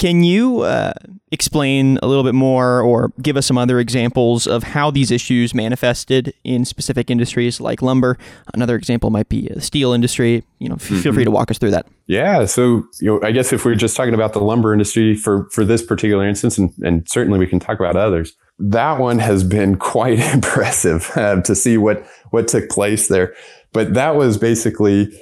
Can 0.02 0.24
you 0.24 0.62
uh, 0.62 0.94
explain 1.30 1.96
a 2.02 2.08
little 2.08 2.24
bit 2.24 2.34
more 2.34 2.80
or 2.80 3.12
give 3.22 3.36
us 3.36 3.46
some 3.46 3.56
other 3.56 3.78
examples 3.78 4.48
of 4.48 4.64
how 4.64 4.90
these 4.90 5.12
issues 5.12 5.54
manifested 5.54 6.34
in 6.42 6.64
specific 6.64 7.08
industries 7.08 7.60
like 7.60 7.82
lumber? 7.82 8.18
Another 8.52 8.74
example 8.74 9.10
might 9.10 9.28
be 9.28 9.46
the 9.46 9.60
steel 9.60 9.92
industry. 9.92 10.42
You 10.58 10.70
know, 10.70 10.74
mm-hmm. 10.74 10.98
feel 10.98 11.12
free 11.12 11.22
to 11.22 11.30
walk 11.30 11.52
us 11.52 11.58
through 11.58 11.70
that. 11.70 11.86
Yeah. 12.08 12.46
So, 12.46 12.82
you 13.00 13.12
know, 13.12 13.20
I 13.22 13.30
guess 13.30 13.52
if 13.52 13.64
we're 13.64 13.76
just 13.76 13.96
talking 13.96 14.12
about 14.12 14.32
the 14.32 14.40
lumber 14.40 14.72
industry 14.72 15.14
for, 15.14 15.48
for 15.50 15.64
this 15.64 15.84
particular 15.84 16.26
instance, 16.26 16.58
and, 16.58 16.72
and 16.78 17.08
certainly 17.08 17.38
we 17.38 17.46
can 17.46 17.60
talk 17.60 17.78
about 17.78 17.94
others, 17.94 18.34
that 18.58 18.98
one 18.98 19.20
has 19.20 19.44
been 19.44 19.76
quite 19.76 20.18
impressive 20.34 21.12
uh, 21.14 21.40
to 21.42 21.54
see 21.54 21.78
what 21.78 22.04
what 22.30 22.48
took 22.48 22.68
place 22.70 23.06
there. 23.06 23.36
But 23.72 23.94
that 23.94 24.16
was 24.16 24.36
basically 24.36 25.16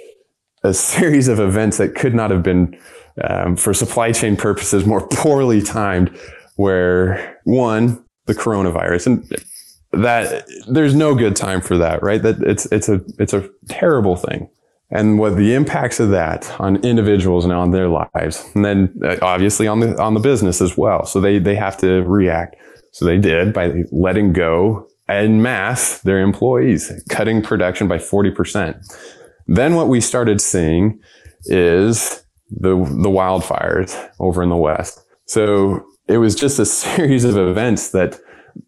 a 0.63 0.75
series 0.75 1.29
of 1.29 1.39
events 1.39 1.79
that 1.79 1.95
could 1.95 2.15
not 2.15 2.31
have 2.31 2.43
been, 2.43 2.79
um, 3.23 3.57
for 3.57 3.75
supply 3.75 4.13
chain 4.13 4.37
purposes, 4.37 4.87
more 4.87 5.07
poorly 5.09 5.63
timed. 5.63 6.17
Where 6.57 7.41
one, 7.45 8.05
the 8.27 8.35
coronavirus, 8.35 9.07
and 9.07 10.03
that 10.03 10.47
there's 10.69 10.95
no 10.95 11.15
good 11.15 11.35
time 11.35 11.63
for 11.63 11.79
that, 11.79 12.03
right? 12.03 12.23
That 12.23 12.43
it's 12.43 12.67
it's 12.67 12.89
a 12.89 13.01
it's 13.19 13.33
a 13.33 13.49
terrible 13.69 14.17
thing 14.17 14.49
and 14.93 15.21
what 15.21 15.37
the 15.37 15.55
impacts 15.55 16.01
of 16.01 16.11
that 16.11 16.51
on 16.61 16.77
individuals 16.85 17.45
and 17.45 17.55
on 17.55 17.71
their 17.71 17.89
lives 17.89 18.45
and 18.57 18.65
then 18.65 18.93
uh, 19.05 19.17
obviously 19.23 19.69
on 19.69 19.79
the 19.79 19.97
on 20.03 20.15
the 20.15 20.21
business 20.21 20.61
as 20.61 20.77
well 20.77 21.07
so 21.07 21.21
they 21.21 21.39
they 21.39 21.55
have 21.55 21.77
to 21.77 22.03
react 22.03 22.57
so 22.93 23.05
they 23.05 23.19
did 23.19 23.53
by 23.53 23.85
letting 23.93 24.33
go 24.33 24.89
en 25.11 25.43
masse 25.43 26.01
their 26.01 26.21
employees, 26.21 26.93
cutting 27.09 27.43
production 27.43 27.89
by 27.89 27.99
40%. 27.99 28.81
Then 29.47 29.75
what 29.75 29.89
we 29.89 30.01
started 30.01 30.41
seeing 30.41 31.01
is 31.45 32.25
the, 32.51 32.77
the 32.77 33.09
wildfires 33.09 34.11
over 34.19 34.43
in 34.43 34.49
the 34.49 34.57
West. 34.57 35.05
So 35.27 35.85
it 36.09 36.19
was 36.19 36.35
just 36.35 36.59
a 36.59 36.67
series 36.67 37.25
of 37.25 37.37
events 37.37 37.91
that, 37.91 38.19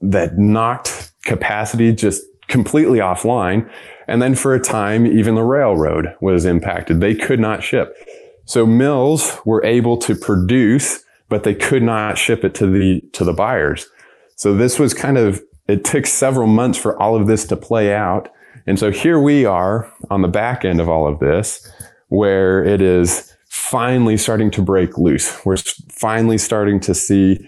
that 0.01 0.39
knocked 0.39 1.13
capacity 1.25 1.93
just 1.93 2.23
completely 2.49 2.99
offline. 2.99 3.69
And 4.07 4.21
then 4.21 4.35
for 4.35 4.55
a 4.55 4.61
time, 4.61 5.07
even 5.07 5.35
the 5.35 5.43
railroad 5.43 6.15
was 6.21 6.45
impacted. 6.45 7.01
They 7.01 7.15
could 7.15 7.41
not 7.41 7.63
ship. 7.63 7.97
So 8.45 8.67
mills 8.67 9.39
were 9.45 9.65
able 9.65 9.97
to 9.99 10.15
produce, 10.15 11.05
but 11.29 11.45
they 11.45 11.55
could 11.55 11.83
not 11.83 12.19
ship 12.19 12.45
it 12.45 12.55
to 12.57 12.67
the, 12.67 13.01
to 13.13 13.25
the 13.25 13.33
buyers. 13.33 13.89
So 14.37 14.55
this 14.55 14.79
was 14.79 14.93
kind 14.93 15.17
of, 15.17 15.41
it 15.69 15.85
took 15.85 16.07
several 16.07 16.49
months 16.49 16.79
for 16.79 17.01
all 17.01 17.15
of 17.17 17.27
this 17.27 17.47
to 17.47 17.57
play 17.57 17.95
out. 17.95 18.29
And 18.67 18.79
so 18.79 18.91
here 18.91 19.19
we 19.19 19.45
are 19.45 19.91
on 20.11 20.23
the 20.23 20.29
back 20.29 20.65
end 20.65 20.81
of 20.81 20.89
all 20.89 21.07
of 21.07 21.21
this, 21.21 21.71
where 22.09 22.63
it 22.63 22.83
is 22.83 23.32
finally 23.53 24.17
starting 24.17 24.51
to 24.51 24.63
break 24.63 24.97
loose. 24.97 25.45
We're 25.45 25.59
finally 25.91 26.39
starting 26.39 26.81
to 26.81 26.95
see 26.95 27.39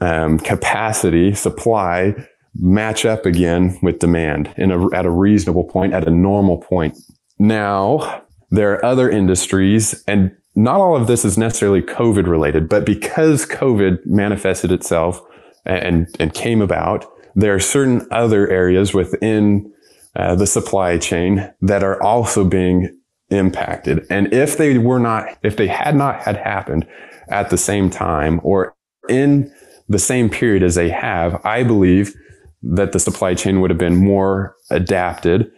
um, 0.00 0.36
capacity, 0.40 1.32
supply 1.32 2.16
match 2.56 3.04
up 3.04 3.24
again 3.24 3.78
with 3.80 4.00
demand 4.00 4.52
in 4.56 4.72
a, 4.72 4.92
at 4.92 5.06
a 5.06 5.10
reasonable 5.10 5.62
point, 5.62 5.92
at 5.92 6.08
a 6.08 6.10
normal 6.10 6.58
point. 6.58 6.98
Now, 7.38 8.24
there 8.50 8.72
are 8.72 8.84
other 8.84 9.08
industries, 9.08 10.02
and 10.08 10.32
not 10.56 10.80
all 10.80 10.96
of 10.96 11.06
this 11.06 11.24
is 11.24 11.38
necessarily 11.38 11.82
COVID 11.82 12.26
related, 12.26 12.68
but 12.68 12.84
because 12.84 13.46
COVID 13.46 14.04
manifested 14.06 14.72
itself 14.72 15.20
and, 15.64 16.08
and 16.18 16.34
came 16.34 16.62
about, 16.62 17.06
there 17.36 17.54
are 17.54 17.60
certain 17.60 18.08
other 18.10 18.48
areas 18.50 18.92
within 18.92 19.72
uh, 20.16 20.34
the 20.34 20.48
supply 20.48 20.98
chain 20.98 21.48
that 21.60 21.84
are 21.84 22.02
also 22.02 22.44
being 22.44 22.98
impacted. 23.34 24.06
And 24.10 24.32
if 24.32 24.56
they 24.56 24.78
were 24.78 24.98
not, 24.98 25.36
if 25.42 25.56
they 25.56 25.66
had 25.66 25.94
not 25.94 26.20
had 26.20 26.36
happened 26.36 26.86
at 27.28 27.50
the 27.50 27.58
same 27.58 27.90
time 27.90 28.40
or 28.42 28.74
in 29.08 29.52
the 29.88 29.98
same 29.98 30.30
period 30.30 30.62
as 30.62 30.74
they 30.74 30.88
have, 30.88 31.44
I 31.44 31.62
believe 31.62 32.14
that 32.62 32.92
the 32.92 33.00
supply 33.00 33.34
chain 33.34 33.60
would 33.60 33.70
have 33.70 33.78
been 33.78 33.96
more 33.96 34.56
adapted 34.70 35.52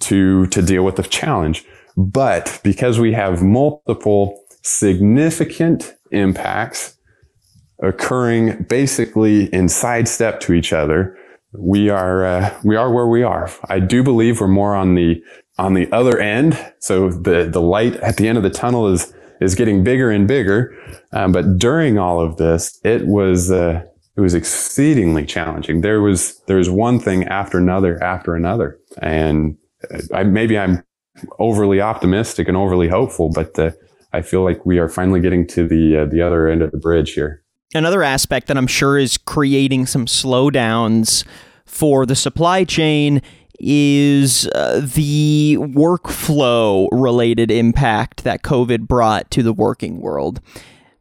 to, 0.00 0.46
to 0.48 0.60
deal 0.60 0.84
with 0.84 0.96
the 0.96 1.02
challenge. 1.02 1.64
But 1.96 2.60
because 2.62 2.98
we 2.98 3.12
have 3.12 3.42
multiple 3.42 4.44
significant 4.62 5.94
impacts 6.10 6.96
occurring 7.82 8.64
basically 8.68 9.52
in 9.54 9.68
sidestep 9.68 10.40
to 10.40 10.52
each 10.52 10.72
other, 10.72 11.16
we 11.54 11.90
are 11.90 12.24
uh, 12.24 12.60
we 12.64 12.76
are 12.76 12.90
where 12.90 13.06
we 13.06 13.22
are. 13.22 13.50
I 13.68 13.78
do 13.78 14.02
believe 14.02 14.40
we're 14.40 14.48
more 14.48 14.74
on 14.74 14.94
the 14.94 15.22
on 15.58 15.74
the 15.74 15.90
other 15.92 16.18
end. 16.18 16.58
So 16.78 17.10
the 17.10 17.48
the 17.50 17.60
light 17.60 17.96
at 17.96 18.16
the 18.16 18.28
end 18.28 18.38
of 18.38 18.44
the 18.44 18.50
tunnel 18.50 18.88
is 18.88 19.12
is 19.40 19.54
getting 19.54 19.84
bigger 19.84 20.10
and 20.10 20.26
bigger. 20.26 20.76
Um, 21.12 21.32
but 21.32 21.58
during 21.58 21.98
all 21.98 22.20
of 22.20 22.36
this, 22.36 22.78
it 22.84 23.06
was 23.06 23.50
uh, 23.50 23.82
it 24.16 24.20
was 24.20 24.34
exceedingly 24.34 25.24
challenging. 25.24 25.80
There 25.80 26.00
was 26.00 26.40
there 26.46 26.56
was 26.56 26.70
one 26.70 26.98
thing 26.98 27.24
after 27.24 27.58
another 27.58 28.02
after 28.02 28.34
another, 28.34 28.78
and 29.00 29.56
I, 30.12 30.24
maybe 30.24 30.58
I'm 30.58 30.82
overly 31.38 31.80
optimistic 31.80 32.48
and 32.48 32.56
overly 32.56 32.88
hopeful, 32.88 33.30
but 33.30 33.58
uh, 33.58 33.72
I 34.12 34.22
feel 34.22 34.42
like 34.44 34.64
we 34.64 34.78
are 34.78 34.88
finally 34.88 35.20
getting 35.20 35.46
to 35.48 35.66
the 35.66 35.98
uh, 35.98 36.04
the 36.06 36.22
other 36.22 36.48
end 36.48 36.62
of 36.62 36.70
the 36.70 36.78
bridge 36.78 37.12
here. 37.12 37.42
Another 37.74 38.02
aspect 38.02 38.48
that 38.48 38.58
I'm 38.58 38.66
sure 38.66 38.98
is 38.98 39.16
creating 39.16 39.86
some 39.86 40.04
slowdowns 40.04 41.24
for 41.64 42.04
the 42.04 42.14
supply 42.14 42.64
chain 42.64 43.22
is 43.62 44.48
uh, 44.48 44.80
the 44.82 45.56
workflow 45.60 46.88
related 46.90 47.50
impact 47.50 48.24
that 48.24 48.42
COVID 48.42 48.88
brought 48.88 49.30
to 49.30 49.42
the 49.42 49.52
working 49.52 50.00
world. 50.00 50.40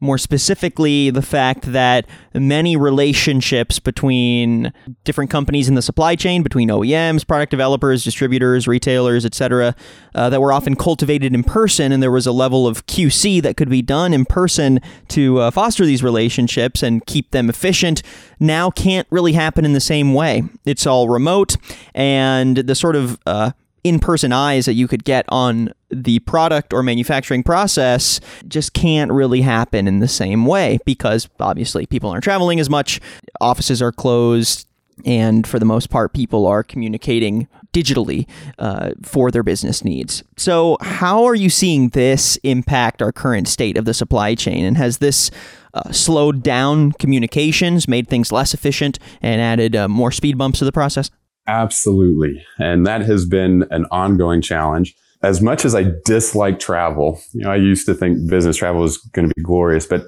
More 0.03 0.17
specifically, 0.17 1.11
the 1.11 1.21
fact 1.21 1.71
that 1.73 2.07
many 2.33 2.75
relationships 2.75 3.77
between 3.77 4.73
different 5.03 5.29
companies 5.29 5.69
in 5.69 5.75
the 5.75 5.81
supply 5.83 6.15
chain, 6.15 6.41
between 6.41 6.69
OEMs, 6.69 7.25
product 7.27 7.51
developers, 7.51 8.03
distributors, 8.03 8.67
retailers, 8.67 9.25
etc., 9.25 9.75
uh, 10.15 10.27
that 10.31 10.41
were 10.41 10.51
often 10.51 10.75
cultivated 10.75 11.35
in 11.35 11.43
person, 11.43 11.91
and 11.91 12.01
there 12.01 12.09
was 12.09 12.25
a 12.25 12.31
level 12.31 12.65
of 12.65 12.87
QC 12.87 13.43
that 13.43 13.57
could 13.57 13.69
be 13.69 13.83
done 13.83 14.11
in 14.11 14.25
person 14.25 14.79
to 15.09 15.37
uh, 15.37 15.51
foster 15.51 15.85
these 15.85 16.01
relationships 16.01 16.81
and 16.81 17.05
keep 17.05 17.29
them 17.29 17.47
efficient, 17.47 18.01
now 18.39 18.71
can't 18.71 19.07
really 19.11 19.33
happen 19.33 19.65
in 19.65 19.73
the 19.73 19.79
same 19.79 20.15
way. 20.15 20.41
It's 20.65 20.87
all 20.87 21.09
remote, 21.09 21.57
and 21.93 22.57
the 22.57 22.73
sort 22.73 22.95
of 22.95 23.19
uh, 23.27 23.51
in 23.83 23.99
person 23.99 24.31
eyes 24.31 24.65
that 24.65 24.73
you 24.73 24.87
could 24.87 25.03
get 25.03 25.25
on 25.29 25.73
the 25.89 26.19
product 26.19 26.73
or 26.73 26.83
manufacturing 26.83 27.43
process 27.43 28.19
just 28.47 28.73
can't 28.73 29.11
really 29.11 29.41
happen 29.41 29.87
in 29.87 29.99
the 29.99 30.07
same 30.07 30.45
way 30.45 30.79
because 30.85 31.27
obviously 31.39 31.85
people 31.85 32.09
aren't 32.09 32.23
traveling 32.23 32.59
as 32.59 32.69
much, 32.69 32.99
offices 33.39 33.81
are 33.81 33.91
closed, 33.91 34.67
and 35.05 35.47
for 35.47 35.59
the 35.59 35.65
most 35.65 35.89
part, 35.89 36.13
people 36.13 36.45
are 36.45 36.63
communicating 36.63 37.47
digitally 37.73 38.27
uh, 38.59 38.91
for 39.01 39.31
their 39.31 39.43
business 39.43 39.83
needs. 39.83 40.23
So, 40.37 40.77
how 40.81 41.23
are 41.23 41.35
you 41.35 41.49
seeing 41.49 41.89
this 41.89 42.37
impact 42.37 43.01
our 43.01 43.11
current 43.11 43.47
state 43.47 43.77
of 43.77 43.85
the 43.85 43.93
supply 43.93 44.35
chain? 44.35 44.65
And 44.65 44.77
has 44.77 44.99
this 44.99 45.31
uh, 45.73 45.91
slowed 45.91 46.43
down 46.43 46.91
communications, 46.93 47.87
made 47.87 48.07
things 48.07 48.31
less 48.31 48.53
efficient, 48.53 48.99
and 49.21 49.41
added 49.41 49.75
uh, 49.75 49.87
more 49.87 50.11
speed 50.11 50.37
bumps 50.37 50.59
to 50.59 50.65
the 50.65 50.71
process? 50.71 51.09
Absolutely. 51.47 52.45
And 52.59 52.85
that 52.85 53.01
has 53.01 53.25
been 53.25 53.65
an 53.71 53.85
ongoing 53.91 54.41
challenge. 54.41 54.95
As 55.23 55.41
much 55.41 55.65
as 55.65 55.75
I 55.75 55.91
dislike 56.05 56.59
travel, 56.59 57.21
you 57.33 57.43
know, 57.43 57.51
I 57.51 57.57
used 57.57 57.85
to 57.85 57.93
think 57.93 58.29
business 58.29 58.57
travel 58.57 58.81
was 58.81 58.97
going 58.97 59.27
to 59.27 59.33
be 59.35 59.43
glorious, 59.43 59.85
but 59.85 60.05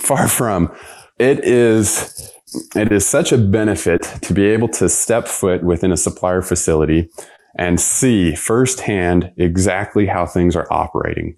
far 0.00 0.28
from. 0.28 0.74
It 1.18 1.44
is 1.44 2.32
it 2.74 2.92
is 2.92 3.06
such 3.06 3.32
a 3.32 3.38
benefit 3.38 4.02
to 4.22 4.34
be 4.34 4.44
able 4.44 4.68
to 4.68 4.88
step 4.88 5.26
foot 5.26 5.62
within 5.64 5.92
a 5.92 5.96
supplier 5.96 6.42
facility 6.42 7.08
and 7.56 7.80
see 7.80 8.34
firsthand 8.34 9.32
exactly 9.36 10.06
how 10.06 10.26
things 10.26 10.56
are 10.56 10.66
operating. 10.70 11.36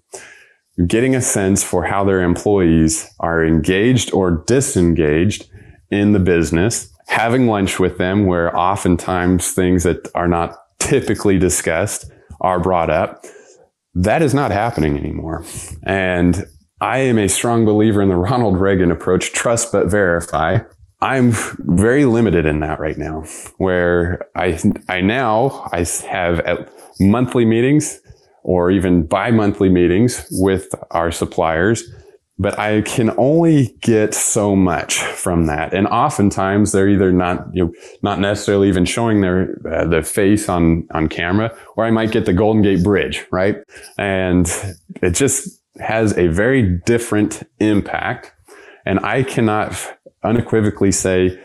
Getting 0.87 1.15
a 1.15 1.21
sense 1.21 1.63
for 1.63 1.85
how 1.85 2.03
their 2.03 2.21
employees 2.21 3.09
are 3.19 3.45
engaged 3.45 4.13
or 4.13 4.43
disengaged 4.45 5.49
in 5.89 6.11
the 6.11 6.19
business 6.19 6.91
having 7.07 7.47
lunch 7.47 7.79
with 7.79 7.97
them 7.97 8.25
where 8.25 8.55
oftentimes 8.57 9.51
things 9.51 9.83
that 9.83 10.07
are 10.15 10.27
not 10.27 10.57
typically 10.79 11.39
discussed 11.39 12.11
are 12.41 12.59
brought 12.59 12.89
up. 12.89 13.25
That 13.93 14.21
is 14.21 14.33
not 14.33 14.51
happening 14.51 14.97
anymore. 14.97 15.45
And 15.83 16.45
I 16.81 16.99
am 16.99 17.17
a 17.17 17.29
strong 17.29 17.65
believer 17.65 18.01
in 18.01 18.09
the 18.09 18.15
Ronald 18.27 18.59
Reagan 18.59 18.91
approach, 18.91 19.31
trust 19.33 19.71
but 19.71 19.87
verify. 19.87 20.59
I'm 21.01 21.33
very 21.59 22.05
limited 22.05 22.45
in 22.45 22.61
that 22.61 22.79
right 22.79 22.97
now, 22.97 23.25
where 23.57 24.27
I, 24.35 24.59
I 24.89 25.01
now 25.01 25.69
I 25.71 25.85
have 26.07 26.69
monthly 26.99 27.45
meetings 27.45 27.99
or 28.43 28.71
even 28.71 29.05
bi-monthly 29.05 29.69
meetings 29.69 30.25
with 30.31 30.73
our 30.91 31.11
suppliers 31.11 31.83
but 32.37 32.59
I 32.59 32.81
can 32.81 33.11
only 33.17 33.77
get 33.81 34.13
so 34.13 34.55
much 34.55 34.99
from 34.99 35.45
that. 35.45 35.73
And 35.73 35.87
oftentimes 35.87 36.71
they're 36.71 36.89
either 36.89 37.11
not, 37.11 37.47
you 37.53 37.65
know, 37.65 37.73
not 38.01 38.19
necessarily 38.19 38.67
even 38.67 38.85
showing 38.85 39.21
their, 39.21 39.57
uh, 39.71 39.85
the 39.85 40.03
face 40.03 40.49
on, 40.49 40.87
on 40.91 41.07
camera, 41.07 41.55
or 41.77 41.85
I 41.85 41.91
might 41.91 42.11
get 42.11 42.25
the 42.25 42.33
Golden 42.33 42.61
Gate 42.61 42.83
Bridge, 42.83 43.25
right? 43.31 43.57
And 43.97 44.47
it 45.01 45.11
just 45.11 45.61
has 45.79 46.17
a 46.17 46.27
very 46.27 46.79
different 46.85 47.43
impact. 47.59 48.33
And 48.85 48.99
I 48.99 49.23
cannot 49.23 49.97
unequivocally 50.23 50.91
say 50.91 51.39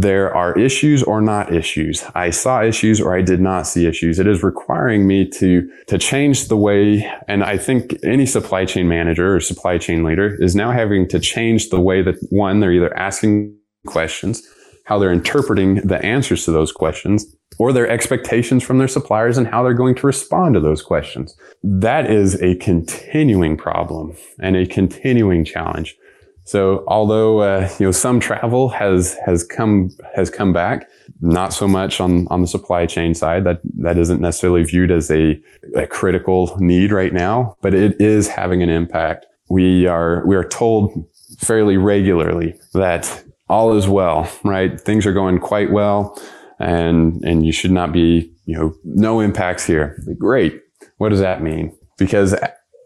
there 0.00 0.34
are 0.34 0.58
issues 0.58 1.02
or 1.02 1.20
not 1.20 1.52
issues. 1.52 2.04
I 2.14 2.30
saw 2.30 2.62
issues 2.62 3.00
or 3.00 3.16
I 3.16 3.22
did 3.22 3.40
not 3.40 3.66
see 3.66 3.86
issues. 3.86 4.18
It 4.18 4.26
is 4.26 4.42
requiring 4.42 5.06
me 5.06 5.28
to, 5.30 5.68
to 5.88 5.98
change 5.98 6.48
the 6.48 6.56
way. 6.56 7.10
And 7.28 7.42
I 7.42 7.58
think 7.58 7.96
any 8.04 8.26
supply 8.26 8.64
chain 8.64 8.88
manager 8.88 9.34
or 9.34 9.40
supply 9.40 9.78
chain 9.78 10.04
leader 10.04 10.36
is 10.40 10.54
now 10.54 10.70
having 10.70 11.08
to 11.08 11.18
change 11.18 11.70
the 11.70 11.80
way 11.80 12.02
that 12.02 12.16
one, 12.30 12.60
they're 12.60 12.72
either 12.72 12.96
asking 12.96 13.56
questions, 13.86 14.42
how 14.84 14.98
they're 14.98 15.12
interpreting 15.12 15.76
the 15.76 16.04
answers 16.04 16.44
to 16.44 16.52
those 16.52 16.72
questions, 16.72 17.26
or 17.58 17.72
their 17.72 17.88
expectations 17.88 18.62
from 18.62 18.78
their 18.78 18.88
suppliers 18.88 19.38
and 19.38 19.46
how 19.46 19.62
they're 19.62 19.74
going 19.74 19.94
to 19.94 20.06
respond 20.06 20.54
to 20.54 20.60
those 20.60 20.82
questions. 20.82 21.36
That 21.62 22.10
is 22.10 22.40
a 22.42 22.56
continuing 22.56 23.56
problem 23.56 24.16
and 24.40 24.56
a 24.56 24.66
continuing 24.66 25.44
challenge. 25.44 25.96
So 26.44 26.84
although 26.88 27.40
uh, 27.40 27.68
you 27.78 27.86
know 27.86 27.92
some 27.92 28.20
travel 28.20 28.68
has 28.70 29.16
has 29.24 29.44
come 29.44 29.90
has 30.14 30.28
come 30.30 30.52
back, 30.52 30.88
not 31.20 31.52
so 31.52 31.68
much 31.68 32.00
on 32.00 32.26
on 32.28 32.40
the 32.40 32.48
supply 32.48 32.86
chain 32.86 33.14
side. 33.14 33.44
That 33.44 33.60
that 33.78 33.96
isn't 33.96 34.20
necessarily 34.20 34.64
viewed 34.64 34.90
as 34.90 35.10
a, 35.10 35.40
a 35.76 35.86
critical 35.86 36.56
need 36.58 36.92
right 36.92 37.12
now, 37.12 37.56
but 37.62 37.74
it 37.74 38.00
is 38.00 38.28
having 38.28 38.62
an 38.62 38.68
impact. 38.68 39.26
We 39.48 39.86
are 39.86 40.26
we 40.26 40.34
are 40.34 40.44
told 40.44 41.06
fairly 41.38 41.76
regularly 41.76 42.58
that 42.74 43.24
all 43.48 43.76
is 43.76 43.86
well, 43.86 44.30
right? 44.44 44.80
Things 44.80 45.06
are 45.06 45.12
going 45.12 45.38
quite 45.38 45.70
well, 45.70 46.20
and 46.58 47.22
and 47.24 47.46
you 47.46 47.52
should 47.52 47.72
not 47.72 47.92
be 47.92 48.32
you 48.46 48.56
know 48.56 48.74
no 48.84 49.20
impacts 49.20 49.64
here. 49.64 50.02
Great. 50.18 50.60
What 50.98 51.10
does 51.10 51.20
that 51.20 51.42
mean? 51.42 51.76
Because 51.98 52.34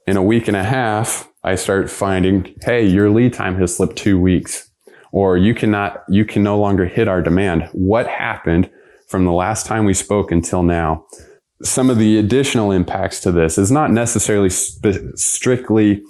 in 0.06 0.16
a 0.16 0.22
week 0.22 0.46
and 0.46 0.56
a 0.56 0.62
half, 0.62 1.28
I 1.46 1.54
start 1.54 1.88
finding, 1.88 2.52
hey, 2.62 2.84
your 2.84 3.08
lead 3.08 3.32
time 3.32 3.56
has 3.60 3.76
slipped 3.76 3.96
two 3.96 4.18
weeks, 4.18 4.68
or 5.12 5.36
you 5.36 5.54
cannot, 5.54 6.02
you 6.08 6.24
can 6.24 6.42
no 6.42 6.58
longer 6.58 6.86
hit 6.86 7.06
our 7.06 7.22
demand. 7.22 7.68
What 7.72 8.08
happened 8.08 8.68
from 9.06 9.24
the 9.24 9.32
last 9.32 9.64
time 9.64 9.84
we 9.84 9.94
spoke 9.94 10.32
until 10.32 10.64
now? 10.64 11.06
Some 11.62 11.88
of 11.88 11.98
the 11.98 12.18
additional 12.18 12.72
impacts 12.72 13.20
to 13.20 13.30
this 13.30 13.58
is 13.58 13.70
not 13.70 13.92
necessarily 13.92 14.50
sp- 14.50 15.14
strictly 15.14 16.02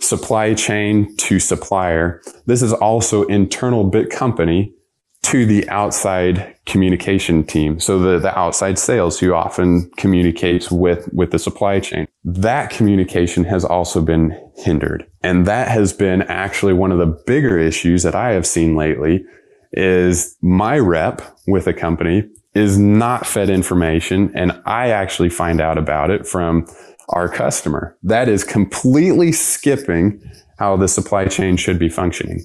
supply 0.00 0.52
chain 0.52 1.16
to 1.16 1.40
supplier. 1.40 2.20
This 2.44 2.60
is 2.60 2.74
also 2.74 3.24
internal 3.24 3.84
bit 3.84 4.10
company 4.10 4.74
to 5.22 5.46
the 5.46 5.66
outside 5.70 6.56
communication 6.66 7.42
team. 7.42 7.80
So 7.80 7.98
the, 7.98 8.18
the 8.18 8.38
outside 8.38 8.78
sales 8.78 9.18
who 9.18 9.32
often 9.32 9.90
communicates 9.96 10.70
with, 10.70 11.08
with 11.14 11.30
the 11.30 11.38
supply 11.38 11.80
chain. 11.80 12.06
That 12.24 12.70
communication 12.70 13.44
has 13.44 13.64
also 13.64 14.02
been 14.02 14.38
hindered. 14.56 15.06
And 15.22 15.46
that 15.46 15.68
has 15.68 15.92
been 15.92 16.22
actually 16.22 16.72
one 16.72 16.92
of 16.92 16.98
the 16.98 17.22
bigger 17.26 17.58
issues 17.58 18.02
that 18.02 18.14
I 18.14 18.32
have 18.32 18.46
seen 18.46 18.76
lately 18.76 19.24
is 19.72 20.36
my 20.42 20.78
rep 20.78 21.22
with 21.46 21.66
a 21.66 21.72
company 21.72 22.28
is 22.54 22.78
not 22.78 23.26
fed 23.26 23.50
information. 23.50 24.32
And 24.34 24.60
I 24.66 24.88
actually 24.88 25.30
find 25.30 25.60
out 25.60 25.78
about 25.78 26.10
it 26.10 26.26
from 26.26 26.66
our 27.10 27.28
customer. 27.28 27.96
That 28.02 28.28
is 28.28 28.44
completely 28.44 29.32
skipping 29.32 30.20
how 30.58 30.76
the 30.76 30.88
supply 30.88 31.26
chain 31.26 31.56
should 31.56 31.78
be 31.78 31.88
functioning 31.88 32.44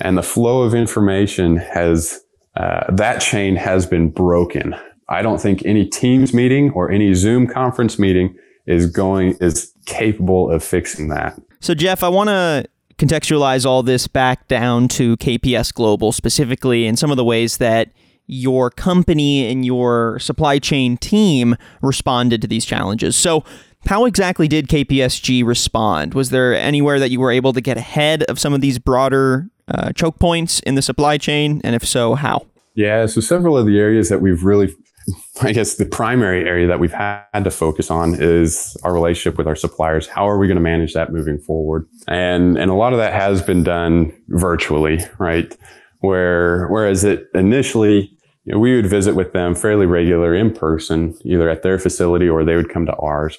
and 0.00 0.16
the 0.16 0.22
flow 0.22 0.62
of 0.62 0.74
information 0.74 1.56
has 1.56 2.20
uh, 2.56 2.90
that 2.92 3.20
chain 3.20 3.56
has 3.56 3.86
been 3.86 4.10
broken. 4.10 4.74
I 5.08 5.22
don't 5.22 5.40
think 5.40 5.64
any 5.64 5.86
Teams 5.86 6.32
meeting 6.32 6.70
or 6.70 6.90
any 6.90 7.14
Zoom 7.14 7.46
conference 7.46 7.98
meeting 7.98 8.36
is 8.66 8.86
going 8.86 9.36
is 9.40 9.72
capable 9.86 10.50
of 10.50 10.62
fixing 10.62 11.08
that. 11.08 11.40
So 11.60 11.74
Jeff, 11.74 12.02
I 12.02 12.08
want 12.08 12.28
to 12.28 12.66
contextualize 12.98 13.66
all 13.66 13.82
this 13.82 14.06
back 14.06 14.48
down 14.48 14.88
to 14.88 15.16
KPS 15.18 15.72
Global 15.72 16.12
specifically 16.12 16.86
and 16.86 16.98
some 16.98 17.10
of 17.10 17.16
the 17.16 17.24
ways 17.24 17.58
that 17.58 17.90
your 18.26 18.70
company 18.70 19.50
and 19.50 19.64
your 19.64 20.18
supply 20.18 20.58
chain 20.58 20.96
team 20.96 21.56
responded 21.82 22.42
to 22.42 22.48
these 22.48 22.64
challenges. 22.64 23.16
So, 23.16 23.44
how 23.86 24.04
exactly 24.04 24.48
did 24.48 24.66
KPSG 24.66 25.44
respond? 25.44 26.14
Was 26.14 26.30
there 26.30 26.52
anywhere 26.54 26.98
that 26.98 27.12
you 27.12 27.20
were 27.20 27.30
able 27.30 27.52
to 27.52 27.60
get 27.60 27.76
ahead 27.76 28.24
of 28.24 28.40
some 28.40 28.52
of 28.52 28.60
these 28.60 28.80
broader 28.80 29.48
uh, 29.68 29.92
choke 29.92 30.18
points 30.18 30.58
in 30.60 30.74
the 30.74 30.82
supply 30.82 31.18
chain? 31.18 31.60
And 31.62 31.76
if 31.76 31.86
so, 31.86 32.16
how? 32.16 32.46
Yeah, 32.74 33.06
so 33.06 33.20
several 33.20 33.56
of 33.56 33.64
the 33.64 33.78
areas 33.78 34.08
that 34.08 34.20
we've 34.20 34.42
really, 34.42 34.74
I 35.42 35.52
guess 35.52 35.74
the 35.74 35.86
primary 35.86 36.48
area 36.48 36.66
that 36.66 36.80
we've 36.80 36.92
had 36.92 37.44
to 37.44 37.50
focus 37.50 37.90
on 37.90 38.16
is 38.18 38.76
our 38.82 38.92
relationship 38.92 39.38
with 39.38 39.46
our 39.46 39.56
suppliers. 39.56 40.06
How 40.06 40.28
are 40.28 40.38
we 40.38 40.46
going 40.46 40.56
to 40.56 40.62
manage 40.62 40.94
that 40.94 41.12
moving 41.12 41.38
forward? 41.38 41.86
And, 42.08 42.56
and 42.56 42.70
a 42.70 42.74
lot 42.74 42.92
of 42.92 42.98
that 42.98 43.12
has 43.12 43.42
been 43.42 43.62
done 43.62 44.12
virtually, 44.28 45.00
right? 45.18 45.56
Where, 46.00 46.68
whereas 46.68 47.04
it 47.04 47.26
initially, 47.34 48.16
you 48.44 48.54
know, 48.54 48.58
we 48.58 48.76
would 48.76 48.86
visit 48.86 49.14
with 49.14 49.32
them 49.32 49.54
fairly 49.54 49.86
regular 49.86 50.34
in 50.34 50.52
person, 50.52 51.16
either 51.24 51.48
at 51.48 51.62
their 51.62 51.78
facility 51.78 52.28
or 52.28 52.44
they 52.44 52.56
would 52.56 52.70
come 52.70 52.86
to 52.86 52.94
ours. 52.96 53.38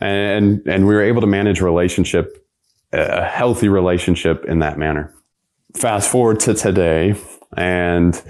And, 0.00 0.62
and 0.66 0.86
we 0.86 0.94
were 0.94 1.02
able 1.02 1.20
to 1.20 1.26
manage 1.26 1.60
relationship, 1.60 2.46
a 2.92 3.24
healthy 3.24 3.68
relationship 3.68 4.44
in 4.46 4.58
that 4.60 4.78
manner. 4.78 5.14
Fast 5.74 6.10
forward 6.10 6.40
to 6.40 6.54
today 6.54 7.14
and 7.56 8.20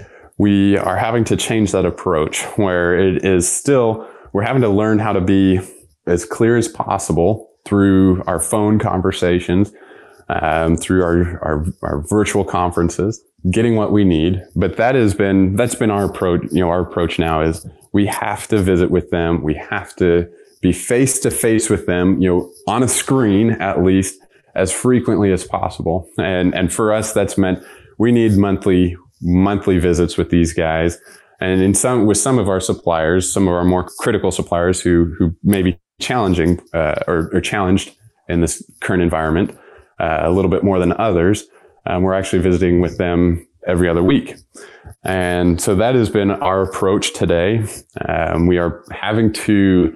we 0.41 0.75
are 0.75 0.97
having 0.97 1.23
to 1.23 1.37
change 1.37 1.71
that 1.71 1.85
approach 1.85 2.41
where 2.57 2.97
it 2.97 3.23
is 3.23 3.47
still, 3.47 4.09
we're 4.33 4.41
having 4.41 4.63
to 4.63 4.69
learn 4.69 4.97
how 4.97 5.13
to 5.13 5.21
be 5.21 5.59
as 6.07 6.25
clear 6.25 6.57
as 6.57 6.67
possible 6.67 7.47
through 7.63 8.23
our 8.25 8.39
phone 8.39 8.79
conversations, 8.79 9.71
um, 10.29 10.75
through 10.75 11.03
our, 11.03 11.39
our, 11.43 11.65
our 11.83 12.01
virtual 12.07 12.43
conferences, 12.43 13.23
getting 13.51 13.75
what 13.75 13.91
we 13.91 14.03
need. 14.03 14.41
But 14.55 14.77
that 14.77 14.95
has 14.95 15.13
been, 15.13 15.55
that's 15.57 15.75
been 15.75 15.91
our 15.91 16.05
approach. 16.05 16.41
You 16.51 16.61
know, 16.61 16.69
our 16.71 16.81
approach 16.81 17.19
now 17.19 17.41
is 17.41 17.63
we 17.93 18.07
have 18.07 18.47
to 18.47 18.57
visit 18.57 18.89
with 18.89 19.11
them. 19.11 19.43
We 19.43 19.53
have 19.53 19.95
to 19.97 20.27
be 20.59 20.73
face 20.73 21.19
to 21.19 21.29
face 21.29 21.69
with 21.69 21.85
them, 21.85 22.19
you 22.19 22.27
know, 22.27 22.51
on 22.67 22.81
a 22.81 22.87
screen 22.87 23.51
at 23.61 23.83
least 23.83 24.19
as 24.55 24.71
frequently 24.71 25.31
as 25.31 25.43
possible. 25.43 26.09
And, 26.17 26.55
and 26.55 26.73
for 26.73 26.91
us, 26.91 27.13
that's 27.13 27.37
meant 27.37 27.63
we 27.99 28.11
need 28.11 28.31
monthly 28.37 28.97
monthly 29.21 29.77
visits 29.77 30.17
with 30.17 30.29
these 30.29 30.53
guys. 30.53 30.99
And 31.39 31.61
in 31.61 31.73
some, 31.73 32.05
with 32.05 32.17
some 32.17 32.37
of 32.37 32.47
our 32.47 32.59
suppliers, 32.59 33.31
some 33.31 33.47
of 33.47 33.53
our 33.53 33.63
more 33.63 33.89
critical 33.99 34.31
suppliers 34.31 34.79
who, 34.81 35.15
who 35.17 35.35
may 35.43 35.63
be 35.63 35.79
challenging, 35.99 36.59
uh, 36.73 36.95
or, 37.07 37.29
or, 37.33 37.41
challenged 37.41 37.91
in 38.29 38.41
this 38.41 38.63
current 38.79 39.03
environment, 39.03 39.57
uh, 39.99 40.19
a 40.21 40.31
little 40.31 40.49
bit 40.49 40.63
more 40.63 40.79
than 40.79 40.93
others, 40.93 41.45
um, 41.85 42.03
we're 42.03 42.13
actually 42.13 42.41
visiting 42.41 42.81
with 42.81 42.97
them 42.97 43.45
every 43.67 43.87
other 43.87 44.03
week. 44.03 44.35
And 45.03 45.59
so 45.59 45.75
that 45.75 45.95
has 45.95 46.09
been 46.09 46.31
our 46.31 46.61
approach 46.61 47.13
today. 47.13 47.63
Um, 48.07 48.47
we 48.47 48.57
are 48.57 48.83
having 48.91 49.33
to 49.33 49.95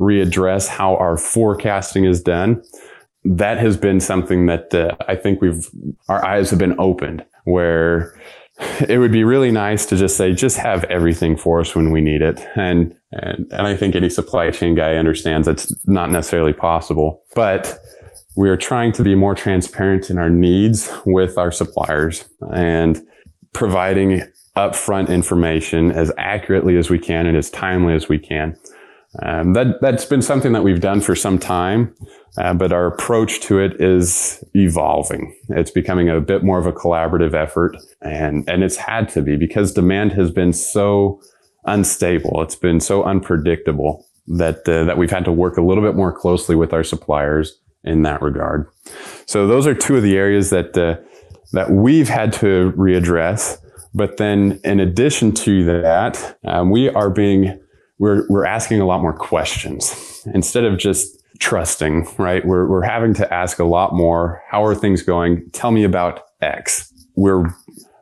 readdress 0.00 0.68
how 0.68 0.96
our 0.96 1.16
forecasting 1.16 2.04
is 2.04 2.22
done. 2.22 2.62
That 3.24 3.58
has 3.58 3.76
been 3.76 4.00
something 4.00 4.46
that 4.46 4.74
uh, 4.74 4.96
I 5.08 5.16
think 5.16 5.40
we've, 5.40 5.68
our 6.08 6.24
eyes 6.24 6.50
have 6.50 6.58
been 6.58 6.78
opened 6.78 7.24
where 7.44 8.18
it 8.88 8.98
would 8.98 9.12
be 9.12 9.24
really 9.24 9.50
nice 9.50 9.86
to 9.86 9.96
just 9.96 10.16
say, 10.16 10.32
just 10.32 10.56
have 10.56 10.84
everything 10.84 11.36
for 11.36 11.60
us 11.60 11.74
when 11.74 11.90
we 11.90 12.00
need 12.00 12.22
it. 12.22 12.40
And, 12.56 12.94
and, 13.12 13.46
and 13.52 13.66
I 13.66 13.76
think 13.76 13.94
any 13.94 14.08
supply 14.08 14.50
chain 14.50 14.74
guy 14.74 14.94
understands 14.94 15.46
that's 15.46 15.72
not 15.86 16.10
necessarily 16.10 16.52
possible, 16.52 17.22
but 17.34 17.78
we 18.36 18.48
are 18.48 18.56
trying 18.56 18.92
to 18.92 19.02
be 19.02 19.14
more 19.14 19.34
transparent 19.34 20.10
in 20.10 20.18
our 20.18 20.30
needs 20.30 20.90
with 21.06 21.38
our 21.38 21.50
suppliers 21.50 22.24
and 22.52 23.02
providing 23.52 24.22
upfront 24.56 25.08
information 25.08 25.90
as 25.90 26.10
accurately 26.16 26.76
as 26.76 26.88
we 26.88 26.98
can 26.98 27.26
and 27.26 27.36
as 27.36 27.50
timely 27.50 27.94
as 27.94 28.08
we 28.08 28.18
can. 28.18 28.56
Um, 29.22 29.54
that 29.54 29.80
that's 29.80 30.04
been 30.04 30.22
something 30.22 30.52
that 30.52 30.62
we've 30.62 30.80
done 30.80 31.00
for 31.00 31.14
some 31.14 31.38
time, 31.38 31.94
uh, 32.36 32.54
but 32.54 32.72
our 32.72 32.86
approach 32.86 33.40
to 33.40 33.58
it 33.58 33.80
is 33.80 34.44
evolving. 34.54 35.34
It's 35.48 35.70
becoming 35.70 36.08
a 36.08 36.20
bit 36.20 36.44
more 36.44 36.58
of 36.58 36.66
a 36.66 36.72
collaborative 36.72 37.34
effort, 37.34 37.76
and 38.02 38.48
and 38.48 38.62
it's 38.62 38.76
had 38.76 39.08
to 39.10 39.22
be 39.22 39.36
because 39.36 39.72
demand 39.72 40.12
has 40.12 40.30
been 40.30 40.52
so 40.52 41.20
unstable. 41.64 42.42
It's 42.42 42.56
been 42.56 42.80
so 42.80 43.04
unpredictable 43.04 44.06
that 44.28 44.68
uh, 44.68 44.84
that 44.84 44.98
we've 44.98 45.10
had 45.10 45.24
to 45.24 45.32
work 45.32 45.56
a 45.56 45.62
little 45.62 45.82
bit 45.82 45.94
more 45.94 46.12
closely 46.12 46.56
with 46.56 46.72
our 46.72 46.84
suppliers 46.84 47.58
in 47.84 48.02
that 48.02 48.20
regard. 48.20 48.68
So 49.26 49.46
those 49.46 49.66
are 49.66 49.74
two 49.74 49.96
of 49.96 50.02
the 50.02 50.16
areas 50.16 50.50
that 50.50 50.76
uh, 50.76 50.96
that 51.52 51.70
we've 51.70 52.08
had 52.08 52.32
to 52.34 52.72
readdress. 52.76 53.58
But 53.94 54.18
then, 54.18 54.60
in 54.62 54.78
addition 54.78 55.32
to 55.32 55.64
that, 55.64 56.38
um, 56.44 56.70
we 56.70 56.90
are 56.90 57.08
being 57.08 57.58
we're, 57.98 58.26
we're 58.28 58.44
asking 58.44 58.80
a 58.80 58.86
lot 58.86 59.00
more 59.00 59.12
questions 59.12 60.26
instead 60.34 60.64
of 60.64 60.78
just 60.78 61.22
trusting, 61.38 62.06
right? 62.18 62.44
We're, 62.46 62.66
we're 62.68 62.82
having 62.82 63.14
to 63.14 63.34
ask 63.34 63.58
a 63.58 63.64
lot 63.64 63.94
more. 63.94 64.42
How 64.48 64.64
are 64.64 64.74
things 64.74 65.02
going? 65.02 65.48
Tell 65.50 65.70
me 65.70 65.84
about 65.84 66.20
X. 66.40 66.92
We're 67.14 67.50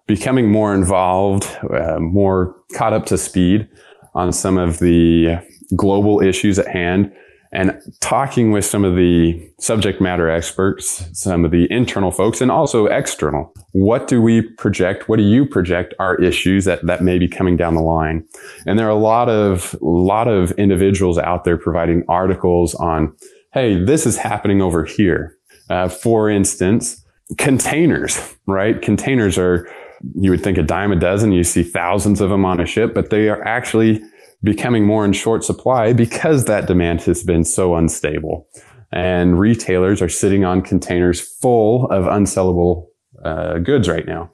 becoming 0.06 0.50
more 0.50 0.74
involved, 0.74 1.44
uh, 1.70 1.98
more 1.98 2.56
caught 2.74 2.92
up 2.92 3.06
to 3.06 3.18
speed 3.18 3.68
on 4.14 4.32
some 4.32 4.58
of 4.58 4.78
the 4.78 5.38
global 5.76 6.20
issues 6.20 6.58
at 6.58 6.68
hand 6.68 7.12
and 7.54 7.80
talking 8.00 8.50
with 8.50 8.64
some 8.64 8.84
of 8.84 8.96
the 8.96 9.48
subject 9.60 10.00
matter 10.00 10.28
experts, 10.28 11.08
some 11.12 11.44
of 11.44 11.52
the 11.52 11.70
internal 11.70 12.10
folks, 12.10 12.40
and 12.40 12.50
also 12.50 12.86
external. 12.86 13.54
What 13.70 14.08
do 14.08 14.20
we 14.20 14.42
project? 14.42 15.08
What 15.08 15.16
do 15.16 15.22
you 15.22 15.46
project 15.46 15.94
are 16.00 16.20
issues 16.20 16.64
that, 16.64 16.84
that 16.86 17.02
may 17.02 17.16
be 17.16 17.28
coming 17.28 17.56
down 17.56 17.76
the 17.76 17.80
line? 17.80 18.26
And 18.66 18.76
there 18.76 18.86
are 18.86 18.90
a 18.90 18.96
lot 18.96 19.28
of, 19.28 19.76
lot 19.80 20.26
of 20.26 20.50
individuals 20.52 21.16
out 21.16 21.44
there 21.44 21.56
providing 21.56 22.02
articles 22.08 22.74
on, 22.74 23.14
hey, 23.52 23.82
this 23.82 24.04
is 24.04 24.16
happening 24.16 24.60
over 24.60 24.84
here. 24.84 25.36
Uh, 25.70 25.88
for 25.88 26.28
instance, 26.28 27.02
containers, 27.38 28.34
right? 28.46 28.82
Containers 28.82 29.38
are, 29.38 29.68
you 30.16 30.32
would 30.32 30.42
think 30.42 30.58
a 30.58 30.62
dime 30.62 30.90
a 30.90 30.96
dozen. 30.96 31.30
You 31.30 31.44
see 31.44 31.62
thousands 31.62 32.20
of 32.20 32.30
them 32.30 32.44
on 32.44 32.58
a 32.58 32.66
ship, 32.66 32.94
but 32.94 33.10
they 33.10 33.28
are 33.28 33.42
actually 33.44 34.02
becoming 34.42 34.84
more 34.84 35.04
in 35.04 35.12
short 35.12 35.44
supply 35.44 35.92
because 35.92 36.44
that 36.44 36.66
demand 36.66 37.02
has 37.02 37.22
been 37.22 37.44
so 37.44 37.74
unstable. 37.74 38.46
And 38.92 39.40
retailers 39.40 40.00
are 40.02 40.08
sitting 40.08 40.44
on 40.44 40.62
containers 40.62 41.20
full 41.20 41.86
of 41.86 42.04
unsellable 42.04 42.86
uh, 43.24 43.58
goods 43.58 43.88
right 43.88 44.06
now. 44.06 44.30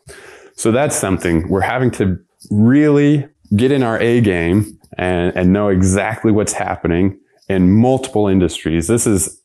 So 0.54 0.72
that's 0.72 0.96
something 0.96 1.48
we're 1.48 1.60
having 1.60 1.90
to 1.92 2.18
really 2.50 3.26
get 3.56 3.72
in 3.72 3.82
our 3.82 3.98
A 4.00 4.20
game 4.20 4.78
and, 4.98 5.34
and 5.36 5.52
know 5.52 5.68
exactly 5.68 6.32
what's 6.32 6.52
happening 6.52 7.18
in 7.48 7.70
multiple 7.70 8.28
industries. 8.28 8.86
This 8.86 9.06
is, 9.06 9.40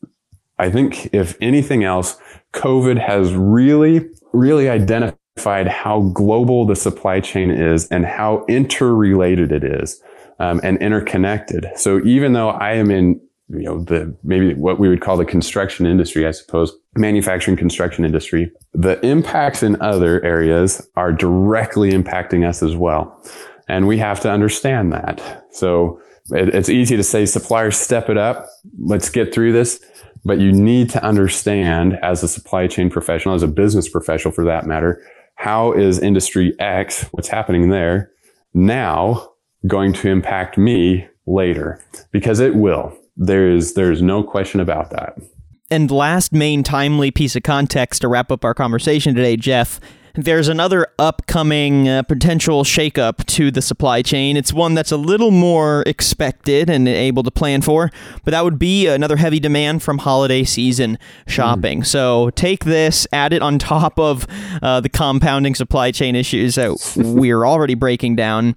I 0.58 0.70
think, 0.70 1.14
if 1.14 1.36
anything 1.40 1.84
else, 1.84 2.18
COVID 2.52 2.98
has 2.98 3.32
really, 3.32 4.08
really 4.32 4.68
identified 4.68 5.68
how 5.68 6.02
global 6.14 6.66
the 6.66 6.76
supply 6.76 7.20
chain 7.20 7.50
is 7.50 7.88
and 7.88 8.04
how 8.04 8.44
interrelated 8.48 9.52
it 9.52 9.64
is 9.64 10.02
um, 10.38 10.60
and 10.62 10.78
interconnected. 10.78 11.66
So 11.76 12.04
even 12.04 12.32
though 12.32 12.50
I 12.50 12.72
am 12.72 12.90
in, 12.90 13.20
you 13.48 13.62
know, 13.62 13.82
the 13.82 14.14
maybe 14.22 14.54
what 14.54 14.78
we 14.78 14.88
would 14.88 15.00
call 15.00 15.16
the 15.16 15.24
construction 15.24 15.86
industry, 15.86 16.26
I 16.26 16.32
suppose, 16.32 16.76
manufacturing 16.96 17.56
construction 17.56 18.04
industry, 18.04 18.50
the 18.72 19.04
impacts 19.06 19.62
in 19.62 19.80
other 19.80 20.22
areas 20.24 20.86
are 20.96 21.12
directly 21.12 21.92
impacting 21.92 22.46
us 22.46 22.62
as 22.62 22.74
well. 22.74 23.22
And 23.68 23.86
we 23.86 23.98
have 23.98 24.20
to 24.20 24.30
understand 24.30 24.92
that. 24.92 25.46
So 25.50 26.00
it, 26.30 26.54
it's 26.54 26.68
easy 26.68 26.96
to 26.96 27.02
say 27.02 27.26
suppliers 27.26 27.76
step 27.76 28.08
it 28.08 28.18
up. 28.18 28.48
Let's 28.78 29.10
get 29.10 29.32
through 29.32 29.52
this. 29.52 29.84
But 30.24 30.40
you 30.40 30.50
need 30.50 30.90
to 30.90 31.04
understand 31.04 31.98
as 32.02 32.24
a 32.24 32.28
supply 32.28 32.66
chain 32.66 32.90
professional, 32.90 33.36
as 33.36 33.44
a 33.44 33.48
business 33.48 33.88
professional 33.88 34.32
for 34.32 34.44
that 34.44 34.66
matter, 34.66 35.00
how 35.36 35.72
is 35.72 36.00
industry 36.00 36.52
X, 36.58 37.04
what's 37.12 37.28
happening 37.28 37.70
there 37.70 38.10
now 38.54 39.28
going 39.66 39.92
to 39.94 40.08
impact 40.08 40.58
me 40.58 41.06
later 41.26 41.82
because 42.10 42.40
it 42.40 42.54
will. 42.54 42.96
There 43.16 43.48
is 43.50 43.74
there's 43.74 44.02
no 44.02 44.22
question 44.22 44.60
about 44.60 44.90
that. 44.90 45.18
And 45.70 45.90
last 45.90 46.32
main 46.32 46.62
timely 46.62 47.10
piece 47.10 47.34
of 47.34 47.42
context 47.42 48.02
to 48.02 48.08
wrap 48.08 48.30
up 48.30 48.44
our 48.44 48.54
conversation 48.54 49.14
today, 49.14 49.36
Jeff. 49.36 49.80
There's 50.18 50.48
another 50.48 50.86
upcoming 50.98 51.88
uh, 51.88 52.02
potential 52.04 52.64
shakeup 52.64 53.26
to 53.26 53.50
the 53.50 53.60
supply 53.60 54.00
chain. 54.00 54.38
It's 54.38 54.50
one 54.50 54.72
that's 54.72 54.90
a 54.90 54.96
little 54.96 55.30
more 55.30 55.82
expected 55.86 56.70
and 56.70 56.88
able 56.88 57.22
to 57.22 57.30
plan 57.30 57.60
for, 57.60 57.90
but 58.24 58.30
that 58.30 58.42
would 58.42 58.58
be 58.58 58.86
another 58.86 59.16
heavy 59.16 59.40
demand 59.40 59.82
from 59.82 59.98
holiday 59.98 60.42
season 60.44 60.98
shopping. 61.26 61.80
Mm. 61.80 61.86
So 61.86 62.30
take 62.30 62.64
this, 62.64 63.06
add 63.12 63.34
it 63.34 63.42
on 63.42 63.58
top 63.58 63.98
of 63.98 64.26
uh, 64.62 64.80
the 64.80 64.88
compounding 64.88 65.54
supply 65.54 65.90
chain 65.90 66.16
issues 66.16 66.54
that 66.54 66.94
we're 66.96 67.44
already 67.44 67.74
breaking 67.74 68.16
down 68.16 68.56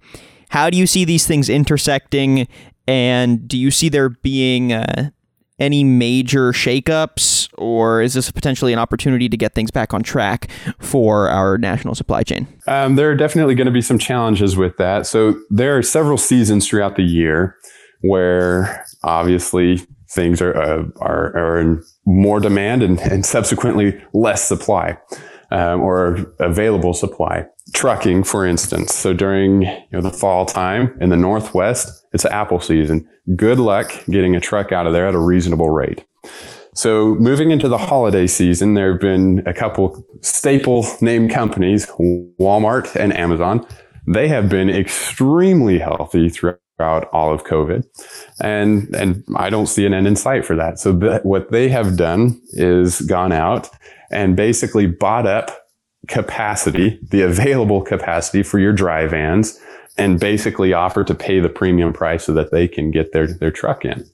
how 0.50 0.70
do 0.70 0.78
you 0.78 0.86
see 0.86 1.06
these 1.06 1.26
things 1.26 1.50
intersecting? 1.50 2.48
And 2.88 3.48
do 3.48 3.58
you 3.58 3.72
see 3.72 3.90
there 3.90 4.10
being 4.10 4.74
uh, 4.74 5.12
any 5.60 5.84
major 5.84 6.52
shakeups, 6.52 7.50
or 7.58 8.02
is 8.02 8.14
this 8.14 8.32
potentially 8.32 8.74
an 8.74 8.80
opportunity 8.80 9.30
to 9.30 9.38
get 9.38 9.54
things 9.54 9.72
back 9.72 9.94
on 9.94 10.04
track 10.04 10.50
for 10.80 11.30
our 11.30 11.58
national 11.58 11.96
supply 11.96 12.24
chain? 12.24 12.48
Um, 12.68 12.96
there 12.96 13.12
are 13.12 13.16
definitely 13.16 13.56
going 13.56 13.68
to 13.68 13.72
be 13.72 13.82
some 13.82 14.00
challenges 14.00 14.58
with 14.58 14.78
that. 14.78 15.06
So 15.06 15.40
there 15.50 15.78
are 15.78 15.84
several 15.84 16.18
seasons 16.18 16.68
throughout 16.68 16.96
the 16.96 17.04
year 17.04 17.56
where 18.02 18.86
obviously 19.04 19.82
things 20.10 20.42
are 20.42 20.56
uh, 20.58 20.84
are, 21.02 21.38
are 21.38 21.60
in 21.60 21.84
more 22.06 22.40
demand 22.40 22.82
and, 22.82 23.00
and 23.02 23.26
subsequently 23.26 24.02
less 24.14 24.44
supply 24.48 24.98
um, 25.52 25.82
or 25.82 26.34
available 26.40 26.94
supply. 26.94 27.46
Trucking, 27.74 28.24
for 28.24 28.46
instance. 28.46 28.96
So 28.96 29.14
during 29.14 29.64
you 29.64 29.78
know, 29.92 30.02
the 30.02 30.12
fall 30.12 30.46
time 30.46 30.98
in 31.02 31.10
the 31.10 31.18
Northwest, 31.18 32.06
it's 32.14 32.26
apple 32.26 32.60
season. 32.60 33.08
Good 33.36 33.60
luck 33.60 33.92
getting 34.10 34.36
a 34.36 34.40
truck 34.40 34.72
out 34.72 34.88
of 34.88 34.94
there 34.94 35.08
at 35.08 35.14
a 35.14 35.20
reasonable 35.20 35.70
rate. 35.70 36.06
So 36.74 37.16
moving 37.16 37.52
into 37.52 37.68
the 37.68 37.78
holiday 37.78 38.26
season, 38.26 38.74
there 38.74 38.94
have 38.94 39.02
been 39.02 39.44
a 39.46 39.54
couple 39.54 40.04
staple 40.22 40.88
name 41.02 41.28
companies, 41.28 41.86
Walmart 42.40 42.96
and 42.96 43.16
Amazon, 43.16 43.66
they 44.08 44.28
have 44.28 44.50
been 44.50 44.70
extremely 44.70 45.78
healthy 45.78 46.30
throughout 46.30 47.10
all 47.12 47.34
of 47.34 47.44
COVID. 47.44 47.86
And, 48.42 48.96
and 48.96 49.24
I 49.36 49.50
don't 49.50 49.68
see 49.68 49.86
an 49.86 49.94
end 49.94 50.08
in 50.08 50.16
sight 50.16 50.46
for 50.46 50.56
that. 50.56 50.80
So 50.80 50.94
what 51.24 51.52
they 51.52 51.70
have 51.70 51.98
done 51.98 52.42
is 52.54 53.02
gone 53.02 53.32
out 53.32 53.70
and 54.12 54.36
basically 54.36 54.88
bought 54.88 55.26
up 55.26 55.68
capacity, 56.08 57.00
the 57.10 57.22
available 57.22 57.82
capacity 57.82 58.44
for 58.44 58.60
your 58.60 58.74
dry 58.74 59.06
vans 59.08 59.60
and 59.98 60.20
basically 60.20 60.74
offer 60.74 61.04
to 61.04 61.14
pay 61.14 61.40
the 61.40 61.50
premium 61.50 61.92
price 61.94 62.24
so 62.24 62.34
that 62.34 62.52
they 62.52 62.68
can 62.68 62.90
get 62.90 63.12
their, 63.12 63.28
their 63.28 63.52
truck 63.52 63.84
in. 63.84 64.06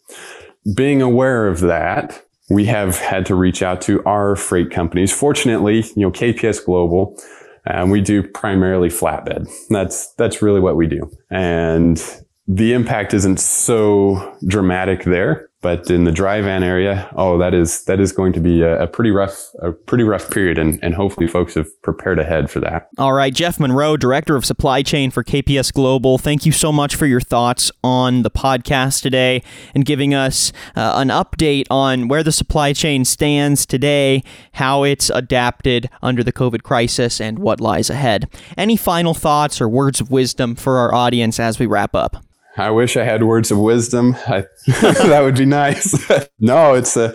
Being 0.76 1.02
aware 1.02 1.48
of 1.48 1.60
that, 1.62 2.24
we 2.50 2.66
have 2.66 2.98
had 2.98 3.26
to 3.28 3.36
reach 3.36 3.62
out 3.62 3.82
to 3.82 4.04
our 4.04 4.36
freight 4.36 4.72
companies. 4.72 5.12
Fortunately, 5.12 5.84
you 5.96 6.02
know, 6.02 6.12
KPS 6.12 6.66
Global, 6.66 7.20
um, 7.68 7.90
we 7.90 8.02
do 8.02 8.24
primarily 8.24 8.90
flatbed. 8.90 9.48
That's, 9.70 10.14
that's 10.14 10.42
really 10.42 10.60
what 10.60 10.76
we 10.76 10.88
do. 10.88 11.10
And 11.30 12.04
the 12.48 12.74
impact 12.74 13.14
isn't 13.14 13.40
so 13.40 14.36
dramatic 14.48 15.04
there. 15.04 15.50
But 15.66 15.90
in 15.90 16.04
the 16.04 16.12
dry 16.12 16.42
van 16.42 16.62
area, 16.62 17.10
oh, 17.16 17.40
that 17.40 17.56
is 17.56 17.86
that 17.86 18.00
is 18.00 18.12
going 18.12 18.34
to 18.34 18.40
be 18.40 18.62
a, 18.62 18.84
a 18.84 18.88
pretty 18.88 19.10
rough 19.10 19.50
a 19.64 19.72
pretty 19.72 20.04
rough 20.04 20.30
period, 20.30 20.60
and, 20.60 20.78
and 20.84 20.94
hopefully 20.94 21.26
folks 21.26 21.56
have 21.56 21.66
prepared 21.82 22.20
ahead 22.20 22.52
for 22.52 22.60
that. 22.60 22.90
All 23.00 23.14
right, 23.14 23.34
Jeff 23.34 23.60
Monroe, 23.60 23.98
director 23.98 24.36
of 24.36 24.46
supply 24.46 24.84
chain 24.84 25.10
for 25.10 25.24
KPS 25.24 25.74
Global. 25.74 26.20
Thank 26.20 26.46
you 26.46 26.52
so 26.52 26.72
much 26.72 26.96
for 26.96 27.08
your 27.08 27.20
thoughts 27.20 27.72
on 27.84 28.22
the 28.22 28.30
podcast 28.30 29.02
today 29.02 29.42
and 29.74 29.86
giving 29.86 30.14
us 30.14 30.54
uh, 30.76 30.94
an 30.98 31.08
update 31.08 31.66
on 31.72 32.10
where 32.10 32.22
the 32.22 32.32
supply 32.32 32.72
chain 32.72 33.04
stands 33.04 33.66
today, 33.66 34.22
how 34.52 34.84
it's 34.84 35.10
adapted 35.10 35.90
under 36.04 36.24
the 36.24 36.32
COVID 36.32 36.62
crisis, 36.62 37.20
and 37.20 37.40
what 37.40 37.60
lies 37.60 37.90
ahead. 37.90 38.30
Any 38.56 38.78
final 38.78 39.16
thoughts 39.16 39.60
or 39.60 39.68
words 39.68 40.00
of 40.00 40.12
wisdom 40.12 40.54
for 40.54 40.78
our 40.78 40.94
audience 40.94 41.40
as 41.40 41.58
we 41.58 41.66
wrap 41.66 41.96
up? 41.96 42.25
I 42.58 42.70
wish 42.70 42.96
I 42.96 43.04
had 43.04 43.24
words 43.24 43.52
of 43.52 43.58
wisdom. 43.60 44.16
I, 44.28 44.46
that 44.82 45.22
would 45.22 45.36
be 45.36 45.46
nice. 45.46 45.94
no, 46.40 46.74
it's 46.74 46.96
uh, 46.96 47.14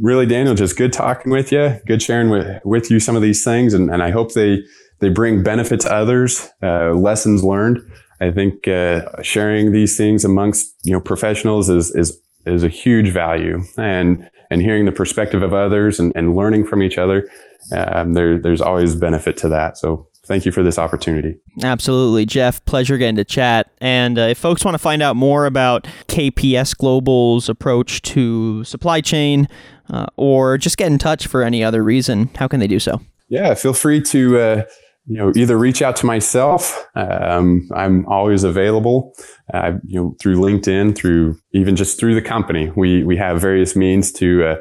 really 0.00 0.26
Daniel. 0.26 0.54
Just 0.54 0.76
good 0.76 0.92
talking 0.92 1.32
with 1.32 1.50
you. 1.50 1.80
Good 1.86 2.02
sharing 2.02 2.30
with, 2.30 2.60
with 2.64 2.90
you 2.90 3.00
some 3.00 3.16
of 3.16 3.22
these 3.22 3.42
things, 3.42 3.74
and, 3.74 3.90
and 3.90 4.02
I 4.02 4.10
hope 4.10 4.34
they 4.34 4.62
they 5.00 5.08
bring 5.08 5.42
benefit 5.42 5.80
to 5.80 5.92
others. 5.92 6.48
Uh, 6.62 6.92
lessons 6.92 7.42
learned. 7.42 7.80
I 8.20 8.30
think 8.30 8.68
uh, 8.68 9.22
sharing 9.22 9.72
these 9.72 9.96
things 9.96 10.24
amongst 10.24 10.74
you 10.84 10.92
know 10.92 11.00
professionals 11.00 11.68
is 11.68 11.94
is 11.94 12.18
is 12.46 12.62
a 12.62 12.68
huge 12.68 13.08
value, 13.08 13.62
and 13.76 14.28
and 14.50 14.60
hearing 14.60 14.84
the 14.84 14.92
perspective 14.92 15.42
of 15.42 15.54
others 15.54 15.98
and, 15.98 16.12
and 16.14 16.36
learning 16.36 16.66
from 16.66 16.82
each 16.82 16.98
other. 16.98 17.26
Um, 17.74 18.12
there, 18.12 18.38
there's 18.38 18.60
always 18.60 18.94
benefit 18.94 19.38
to 19.38 19.48
that. 19.48 19.78
So 19.78 20.08
thank 20.24 20.44
you 20.44 20.52
for 20.52 20.62
this 20.62 20.78
opportunity. 20.78 21.36
Absolutely, 21.62 22.26
Jeff. 22.26 22.64
Pleasure 22.64 22.98
getting 22.98 23.16
to 23.16 23.24
chat. 23.24 23.70
And 23.80 24.18
uh, 24.18 24.22
if 24.22 24.38
folks 24.38 24.64
want 24.64 24.74
to 24.74 24.78
find 24.78 25.02
out 25.02 25.16
more 25.16 25.46
about 25.46 25.84
KPS 26.08 26.76
Global's 26.76 27.48
approach 27.48 28.02
to 28.02 28.64
supply 28.64 29.00
chain 29.00 29.48
uh, 29.90 30.06
or 30.16 30.58
just 30.58 30.76
get 30.76 30.90
in 30.90 30.98
touch 30.98 31.26
for 31.26 31.42
any 31.42 31.62
other 31.62 31.82
reason, 31.82 32.30
how 32.36 32.48
can 32.48 32.60
they 32.60 32.68
do 32.68 32.78
so? 32.78 33.00
Yeah, 33.28 33.54
feel 33.54 33.74
free 33.74 34.00
to. 34.02 34.38
Uh, 34.38 34.62
you 35.06 35.18
know, 35.18 35.32
either 35.34 35.58
reach 35.58 35.82
out 35.82 35.96
to 35.96 36.06
myself. 36.06 36.88
Um, 36.94 37.68
I'm 37.74 38.06
always 38.06 38.44
available. 38.44 39.12
Uh, 39.52 39.72
you 39.84 40.00
know, 40.00 40.14
through 40.20 40.36
LinkedIn, 40.36 40.94
through 40.94 41.36
even 41.52 41.74
just 41.74 41.98
through 41.98 42.14
the 42.14 42.22
company. 42.22 42.70
We 42.76 43.02
we 43.02 43.16
have 43.16 43.40
various 43.40 43.74
means 43.74 44.12
to 44.12 44.44
uh, 44.44 44.56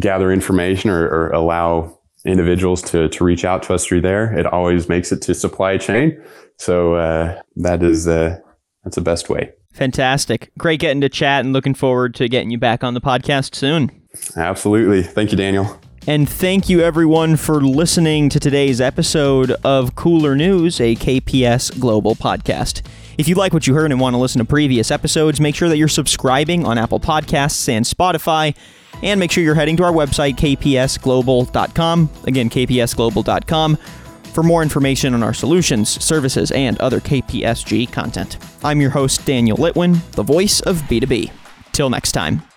gather 0.00 0.32
information 0.32 0.90
or, 0.90 1.06
or 1.08 1.30
allow 1.30 1.97
individuals 2.24 2.82
to, 2.82 3.08
to 3.08 3.24
reach 3.24 3.44
out 3.44 3.62
to 3.64 3.74
us 3.74 3.86
through 3.86 4.02
there. 4.02 4.36
It 4.36 4.46
always 4.46 4.88
makes 4.88 5.12
it 5.12 5.22
to 5.22 5.34
supply 5.34 5.78
chain. 5.78 6.20
So 6.56 6.94
uh, 6.94 7.40
that 7.56 7.82
is 7.82 8.08
uh, 8.08 8.38
that's 8.84 8.96
the 8.96 9.02
best 9.02 9.28
way. 9.28 9.52
Fantastic. 9.72 10.50
Great 10.58 10.80
getting 10.80 11.00
to 11.02 11.08
chat 11.08 11.44
and 11.44 11.52
looking 11.52 11.74
forward 11.74 12.14
to 12.16 12.28
getting 12.28 12.50
you 12.50 12.58
back 12.58 12.82
on 12.82 12.94
the 12.94 13.00
podcast 13.00 13.54
soon. 13.54 13.90
Absolutely. 14.36 15.02
Thank 15.02 15.30
you, 15.30 15.36
Daniel. 15.36 15.78
And 16.06 16.28
thank 16.28 16.70
you, 16.70 16.80
everyone, 16.80 17.36
for 17.36 17.60
listening 17.60 18.30
to 18.30 18.40
today's 18.40 18.80
episode 18.80 19.50
of 19.62 19.94
Cooler 19.94 20.34
News, 20.34 20.80
a 20.80 20.96
KPS 20.96 21.78
Global 21.78 22.14
podcast. 22.14 22.80
If 23.18 23.28
you 23.28 23.34
like 23.34 23.52
what 23.52 23.66
you 23.66 23.74
heard 23.74 23.92
and 23.92 24.00
want 24.00 24.14
to 24.14 24.18
listen 24.18 24.38
to 24.38 24.44
previous 24.46 24.90
episodes, 24.90 25.38
make 25.38 25.54
sure 25.54 25.68
that 25.68 25.76
you're 25.76 25.86
subscribing 25.86 26.64
on 26.64 26.78
Apple 26.78 26.98
Podcasts 26.98 27.68
and 27.68 27.84
Spotify. 27.84 28.54
And 29.02 29.20
make 29.20 29.30
sure 29.30 29.44
you're 29.44 29.54
heading 29.54 29.76
to 29.76 29.84
our 29.84 29.92
website, 29.92 30.34
kpsglobal.com. 30.36 32.10
Again, 32.24 32.50
kpsglobal.com 32.50 33.76
for 34.32 34.42
more 34.42 34.62
information 34.62 35.14
on 35.14 35.22
our 35.22 35.34
solutions, 35.34 36.02
services, 36.04 36.50
and 36.52 36.78
other 36.78 37.00
KPSG 37.00 37.90
content. 37.92 38.38
I'm 38.62 38.80
your 38.80 38.90
host, 38.90 39.24
Daniel 39.24 39.56
Litwin, 39.56 40.08
the 40.12 40.22
voice 40.22 40.60
of 40.60 40.76
B2B. 40.82 41.30
Till 41.72 41.90
next 41.90 42.12
time. 42.12 42.47